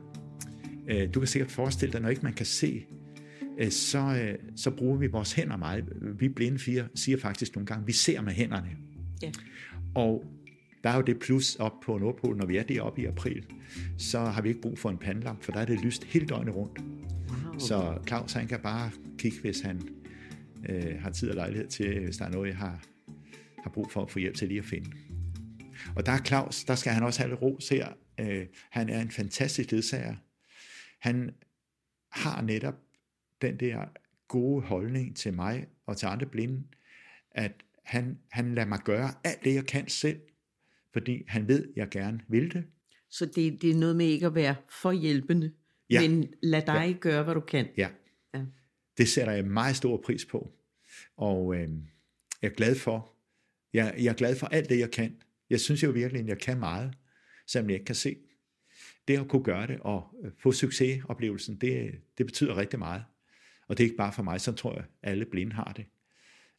øh, 0.89 1.13
du 1.13 1.19
kan 1.19 1.27
sikkert 1.27 1.51
forestille 1.51 1.93
dig, 1.93 2.01
når 2.01 2.09
ikke 2.09 2.21
man 2.21 2.33
kan 2.33 2.45
se, 2.45 2.85
så, 3.69 3.99
øh, 3.99 4.39
så 4.55 4.71
bruger 4.71 4.97
vi 4.97 5.07
vores 5.07 5.33
hænder 5.33 5.57
meget. 5.57 5.85
Vi 6.19 6.29
blinde 6.29 6.59
fire 6.59 6.87
siger 6.95 7.17
faktisk 7.17 7.55
nogle 7.55 7.65
gange, 7.65 7.85
vi 7.85 7.91
ser 7.91 8.21
med 8.21 8.33
hænderne. 8.33 8.69
Ja. 9.21 9.31
Og 9.95 10.25
der 10.83 10.89
er 10.89 10.95
jo 10.95 11.01
det 11.01 11.19
plus 11.19 11.55
op 11.55 11.79
på 11.85 11.97
Nordpolen, 11.97 12.37
når 12.37 12.45
vi 12.45 12.57
er 12.57 12.63
deroppe 12.63 13.01
i 13.01 13.05
april, 13.05 13.45
så 13.97 14.19
har 14.19 14.41
vi 14.41 14.49
ikke 14.49 14.61
brug 14.61 14.79
for 14.79 14.89
en 14.89 14.97
pandelamp, 14.97 15.43
for 15.43 15.51
der 15.51 15.59
er 15.59 15.65
det 15.65 15.81
lyst 15.81 16.03
hele 16.03 16.25
døgnet 16.25 16.55
rundt. 16.55 16.79
Wow. 16.79 17.59
Så 17.59 17.97
Claus 18.07 18.33
han 18.33 18.47
kan 18.47 18.59
bare 18.59 18.91
kigge, 19.17 19.41
hvis 19.41 19.61
han 19.61 19.81
øh, 20.69 21.01
har 21.01 21.09
tid 21.09 21.29
og 21.29 21.35
lejlighed 21.35 21.67
til, 21.67 21.99
hvis 22.03 22.17
der 22.17 22.25
er 22.25 22.29
noget, 22.29 22.47
jeg 22.47 22.57
har, 22.57 22.85
har 23.63 23.69
brug 23.69 23.91
for 23.91 24.01
at 24.01 24.11
få 24.11 24.19
hjælp 24.19 24.35
til 24.35 24.47
lige 24.47 24.59
at 24.59 24.65
finde. 24.65 24.91
Og 25.95 26.05
der 26.05 26.11
er 26.11 26.17
Claus, 26.17 26.63
der 26.63 26.75
skal 26.75 26.93
han 26.93 27.03
også 27.03 27.19
have 27.19 27.29
lidt 27.29 27.41
ros 27.41 27.69
her. 27.69 27.87
Øh, 28.19 28.45
han 28.71 28.89
er 28.89 29.01
en 29.01 29.11
fantastisk 29.11 29.71
ledsager. 29.71 30.15
Han 30.99 31.31
har 32.11 32.41
netop 32.41 32.75
den 33.41 33.59
der 33.59 33.85
gode 34.27 34.61
holdning 34.61 35.15
til 35.15 35.33
mig 35.33 35.67
og 35.85 35.97
til 35.97 36.05
andre 36.05 36.25
blinde, 36.25 36.63
at 37.31 37.51
han, 37.83 38.19
han 38.31 38.55
lader 38.55 38.67
mig 38.67 38.79
gøre 38.85 39.09
alt 39.23 39.43
det, 39.43 39.53
jeg 39.53 39.65
kan 39.65 39.87
selv, 39.89 40.19
fordi 40.93 41.23
han 41.27 41.47
ved, 41.47 41.63
at 41.63 41.71
jeg 41.75 41.89
gerne 41.89 42.19
vil 42.27 42.53
det. 42.53 42.63
Så 43.09 43.25
det, 43.25 43.61
det 43.61 43.69
er 43.69 43.75
noget 43.75 43.95
med 43.95 44.05
ikke 44.05 44.25
at 44.25 44.35
være 44.35 44.55
for 44.81 44.91
hjælpende, 44.91 45.51
Ja. 45.89 46.01
men 46.09 46.33
lad 46.43 46.61
dig 46.61 46.87
ja. 46.87 46.97
gøre, 46.99 47.23
hvad 47.23 47.33
du 47.33 47.39
kan. 47.39 47.67
Ja. 47.77 47.89
Ja. 48.33 48.41
Det 48.97 49.07
sætter 49.07 49.33
jeg 49.33 49.45
meget 49.45 49.75
stor 49.75 50.01
pris 50.05 50.25
på. 50.25 50.51
Og 51.17 51.55
øh, 51.55 51.69
jeg 52.41 52.47
er 52.47 52.53
glad 52.55 52.75
for, 52.75 53.13
jeg, 53.73 53.95
jeg 53.97 54.05
er 54.05 54.13
glad 54.13 54.35
for 54.35 54.47
alt 54.47 54.69
det, 54.69 54.79
jeg 54.79 54.91
kan. 54.91 55.21
Jeg 55.49 55.59
synes 55.59 55.83
jo 55.83 55.91
virkelig, 55.91 56.21
at 56.21 56.27
jeg 56.27 56.39
kan 56.39 56.59
meget, 56.59 56.93
selvom 57.47 57.69
jeg 57.69 57.75
ikke 57.75 57.85
kan 57.85 57.95
se. 57.95 58.15
Det 59.07 59.19
at 59.19 59.27
kunne 59.27 59.43
gøre 59.43 59.67
det 59.67 59.79
og 59.79 60.07
øh, 60.23 60.31
få 60.39 60.51
succesoplevelsen, 60.51 61.55
det, 61.55 61.91
det 62.17 62.25
betyder 62.25 62.57
rigtig 62.57 62.79
meget. 62.79 63.03
Og 63.67 63.77
det 63.77 63.83
er 63.83 63.85
ikke 63.85 63.97
bare 63.97 64.13
for 64.13 64.23
mig, 64.23 64.41
så 64.41 64.51
tror 64.51 64.73
jeg, 64.73 64.85
at 65.01 65.11
alle 65.11 65.25
blinde 65.25 65.53
har 65.53 65.73
det. 65.73 65.85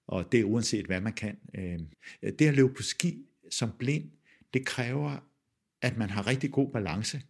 Og 0.07 0.33
det 0.33 0.41
er 0.41 0.45
uanset, 0.45 0.87
hvad 0.87 1.01
man 1.01 1.13
kan. 1.13 1.39
Øhm, 1.55 1.89
det 2.23 2.49
at 2.49 2.55
løbe 2.55 2.75
på 2.75 2.83
ski 2.83 3.27
som 3.51 3.73
blind, 3.79 4.11
det 4.55 4.67
kræver, 4.67 5.19
at 5.83 5.97
man 5.97 6.11
har 6.11 6.27
rigtig 6.27 6.51
god 6.51 6.73
balance. 6.73 7.23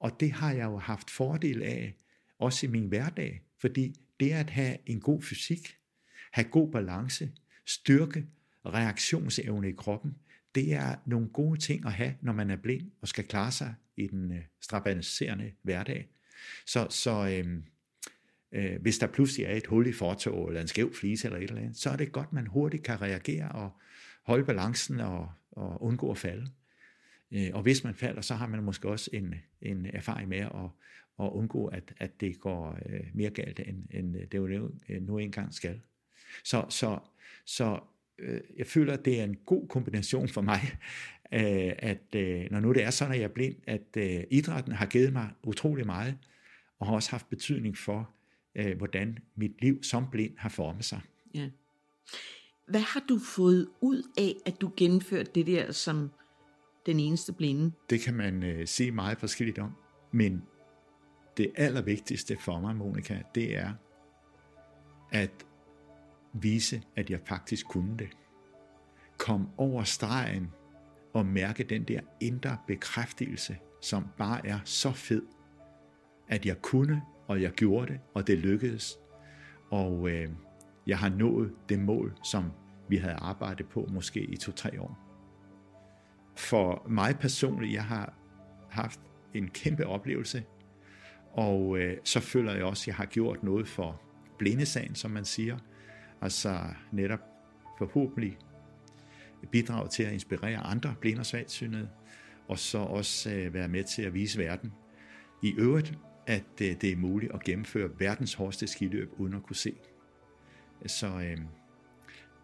Og 0.00 0.20
det 0.20 0.32
har 0.32 0.52
jeg 0.52 0.64
jo 0.64 0.78
haft 0.78 1.10
fordel 1.10 1.62
af, 1.62 1.94
også 2.38 2.66
i 2.66 2.68
min 2.68 2.86
hverdag, 2.86 3.42
fordi 3.60 3.94
det 4.20 4.30
at 4.30 4.50
have 4.50 4.76
en 4.86 5.00
god 5.00 5.22
fysik, 5.22 5.76
have 6.32 6.48
god 6.48 6.72
balance, 6.72 7.32
styrke, 7.66 8.26
reaktionsevne 8.66 9.68
i 9.68 9.72
kroppen, 9.72 10.14
det 10.54 10.72
er 10.74 10.96
nogle 11.06 11.28
gode 11.28 11.60
ting 11.60 11.86
at 11.86 11.92
have, 11.92 12.14
når 12.20 12.32
man 12.32 12.50
er 12.50 12.56
blind 12.56 12.90
og 13.00 13.08
skal 13.08 13.24
klare 13.24 13.52
sig 13.52 13.74
i 13.96 14.06
den 14.06 14.32
øh, 14.32 14.42
strabaniserende 14.60 15.52
hverdag. 15.62 16.08
Så, 16.66 16.86
så 16.90 17.28
øh, 17.28 17.62
øh, 18.54 18.82
hvis 18.82 18.98
der 18.98 19.06
pludselig 19.06 19.46
er 19.46 19.52
et 19.52 19.66
hul 19.66 19.86
i 19.86 19.92
fortog, 19.92 20.48
eller 20.48 20.60
en 20.60 20.68
skæv 20.68 20.94
flise 20.94 21.26
eller 21.26 21.38
et 21.38 21.44
eller 21.44 21.62
andet, 21.62 21.76
så 21.76 21.90
er 21.90 21.96
det 21.96 22.12
godt, 22.12 22.32
man 22.32 22.46
hurtigt 22.46 22.82
kan 22.82 23.02
reagere 23.02 23.48
og 23.48 23.70
holde 24.22 24.44
balancen 24.44 25.00
og, 25.00 25.30
og 25.52 25.82
undgå 25.82 26.10
at 26.10 26.18
falde. 26.18 26.50
Øh, 27.32 27.50
Og 27.52 27.62
hvis 27.62 27.84
man 27.84 27.94
falder, 27.94 28.20
så 28.20 28.34
har 28.34 28.46
man 28.46 28.62
måske 28.62 28.88
også 28.88 29.10
en, 29.12 29.34
en 29.62 29.86
erfaring 29.86 30.28
med 30.28 30.38
at, 30.38 30.70
at 31.20 31.30
undgå, 31.32 31.66
at, 31.66 31.94
at 31.96 32.20
det 32.20 32.40
går 32.40 32.78
øh, 32.86 33.00
mere 33.14 33.30
galt, 33.30 33.60
end, 33.60 33.86
end 33.90 34.14
det 34.14 34.38
jo 34.38 34.46
nu, 34.46 34.70
øh, 34.88 35.02
nu 35.02 35.18
engang 35.18 35.54
skal. 35.54 35.80
Så, 36.44 36.66
så, 36.68 36.98
så 37.46 37.80
øh, 38.18 38.40
jeg 38.56 38.66
føler, 38.66 38.92
at 38.92 39.04
det 39.04 39.20
er 39.20 39.24
en 39.24 39.36
god 39.46 39.68
kombination 39.68 40.28
for 40.28 40.40
mig, 40.40 40.60
øh, 41.40 41.72
at 41.78 42.14
øh, 42.16 42.50
når 42.50 42.60
nu 42.60 42.72
det 42.72 42.82
er 42.82 42.90
sådan, 42.90 43.14
at 43.14 43.20
jeg 43.20 43.24
er 43.24 43.34
blind, 43.34 43.56
at 43.66 43.96
øh, 43.96 44.24
idrætten 44.30 44.72
har 44.72 44.86
givet 44.86 45.12
mig 45.12 45.30
utrolig 45.42 45.86
meget, 45.86 46.18
og 46.78 46.86
har 46.86 46.94
også 46.94 47.10
haft 47.10 47.30
betydning 47.30 47.78
for, 47.78 48.13
øh, 48.54 48.76
hvordan 48.76 49.18
mit 49.36 49.62
liv 49.62 49.82
som 49.82 50.10
blind 50.10 50.38
har 50.38 50.48
formet 50.48 50.84
sig. 50.84 51.00
Ja. 51.34 51.48
Hvad 52.68 52.80
har 52.80 53.04
du 53.08 53.18
fået 53.18 53.68
ud 53.80 54.02
af, 54.18 54.34
at 54.46 54.60
du 54.60 54.72
gennemførte 54.76 55.30
det 55.34 55.46
der 55.46 55.72
som 55.72 56.10
den 56.86 57.00
eneste 57.00 57.32
blinde? 57.32 57.72
Det 57.90 58.00
kan 58.00 58.14
man 58.14 58.42
øh, 58.42 58.66
sige 58.66 58.90
meget 58.90 59.18
forskelligt 59.18 59.58
om, 59.58 59.72
men 60.12 60.42
det 61.36 61.52
allervigtigste 61.56 62.36
for 62.40 62.60
mig, 62.60 62.76
Monika, 62.76 63.18
det 63.34 63.56
er 63.56 63.72
at 65.12 65.46
vise, 66.32 66.82
at 66.96 67.10
jeg 67.10 67.20
faktisk 67.26 67.66
kunne 67.68 67.96
det. 67.98 68.08
Kom 69.18 69.48
over 69.56 69.84
stregen 69.84 70.50
og 71.12 71.26
mærke 71.26 71.64
den 71.64 71.84
der 71.84 72.00
indre 72.20 72.58
bekræftelse, 72.66 73.56
som 73.82 74.06
bare 74.18 74.46
er 74.46 74.58
så 74.64 74.92
fed, 74.92 75.22
at 76.28 76.46
jeg 76.46 76.62
kunne, 76.62 77.02
og 77.26 77.42
jeg 77.42 77.50
gjorde 77.50 77.92
det, 77.92 78.00
og 78.14 78.26
det 78.26 78.38
lykkedes. 78.38 78.98
Og 79.70 80.10
øh, 80.10 80.28
jeg 80.86 80.98
har 80.98 81.08
nået 81.08 81.52
det 81.68 81.78
mål, 81.78 82.16
som 82.24 82.44
vi 82.88 82.96
havde 82.96 83.14
arbejdet 83.14 83.68
på 83.68 83.88
måske 83.90 84.20
i 84.20 84.36
to-tre 84.36 84.80
år. 84.80 84.98
For 86.36 86.86
mig 86.88 87.18
personligt, 87.18 87.72
jeg 87.72 87.84
har 87.84 88.14
haft 88.70 89.00
en 89.34 89.48
kæmpe 89.48 89.86
oplevelse, 89.86 90.44
og 91.32 91.78
øh, 91.78 91.96
så 92.04 92.20
føler 92.20 92.54
jeg 92.54 92.64
også, 92.64 92.82
at 92.82 92.86
jeg 92.86 92.94
har 92.94 93.06
gjort 93.06 93.42
noget 93.42 93.68
for 93.68 94.00
blindesagen, 94.38 94.94
som 94.94 95.10
man 95.10 95.24
siger. 95.24 95.58
Altså 96.20 96.58
netop 96.92 97.20
forhåbentlig 97.78 98.38
bidrage 99.52 99.88
til 99.88 100.02
at 100.02 100.12
inspirere 100.12 100.58
andre 100.58 100.94
blinde 101.00 101.20
og 101.20 101.26
svagsynede, 101.26 101.88
og 102.48 102.58
så 102.58 102.78
også 102.78 103.30
øh, 103.30 103.54
være 103.54 103.68
med 103.68 103.84
til 103.84 104.02
at 104.02 104.14
vise 104.14 104.38
verden 104.38 104.72
i 105.42 105.54
øvrigt, 105.58 105.98
at 106.26 106.60
øh, 106.62 106.80
det 106.80 106.92
er 106.92 106.96
muligt 106.96 107.32
at 107.32 107.44
gennemføre 107.44 107.90
verdens 107.98 108.34
hårdeste 108.34 108.66
skiløb 108.66 109.12
uden 109.18 109.34
at 109.34 109.42
kunne 109.42 109.56
se. 109.56 109.74
Så 110.86 111.06
øh, 111.06 111.38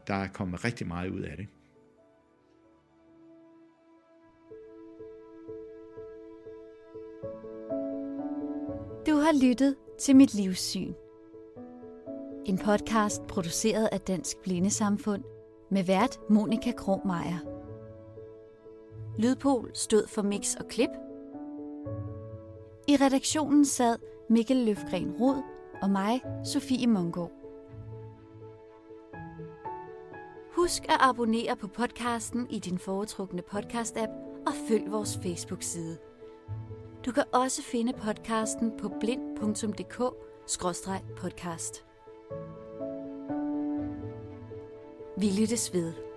der 0.07 0.14
er 0.14 0.29
kommet 0.29 0.64
rigtig 0.64 0.87
meget 0.87 1.11
ud 1.11 1.21
af 1.21 1.37
det. 1.37 1.47
Du 9.07 9.14
har 9.16 9.49
lyttet 9.49 9.77
til 9.99 10.16
Mit 10.16 10.35
Livssyn. 10.35 10.93
En 12.47 12.59
podcast 12.59 13.27
produceret 13.27 13.88
af 13.93 14.01
Dansk 14.01 14.37
Blindesamfund 14.43 15.25
med 15.71 15.85
vært 15.85 16.19
Monika 16.31 16.73
Krohmeier. 16.73 17.38
Lydpol 19.19 19.71
stod 19.75 20.07
for 20.07 20.23
mix 20.23 20.55
og 20.55 20.69
klip. 20.69 21.10
Redaktionen 23.01 23.65
sad 23.65 23.99
Mikkel 24.29 24.57
Løfgren 24.57 25.11
Rod 25.21 25.43
og 25.83 25.91
mig, 25.91 26.21
Sofie 26.45 26.87
Mongård. 26.87 27.33
Husk 30.57 30.85
at 30.85 30.97
abonnere 31.01 31.57
på 31.57 31.67
podcasten 31.67 32.47
i 32.51 32.59
din 32.59 32.79
foretrukne 32.79 33.43
podcast-app 33.53 34.11
og 34.47 34.53
følg 34.69 34.93
vores 34.93 35.19
Facebook-side. 35.23 35.99
Du 37.07 37.13
kan 37.13 37.25
også 37.33 37.63
finde 37.63 37.93
podcasten 37.93 38.73
på 38.79 38.93
blind.dk-podcast. 39.01 41.85
Vi 45.17 45.27
lyttes 45.41 45.75
ved. 45.75 46.10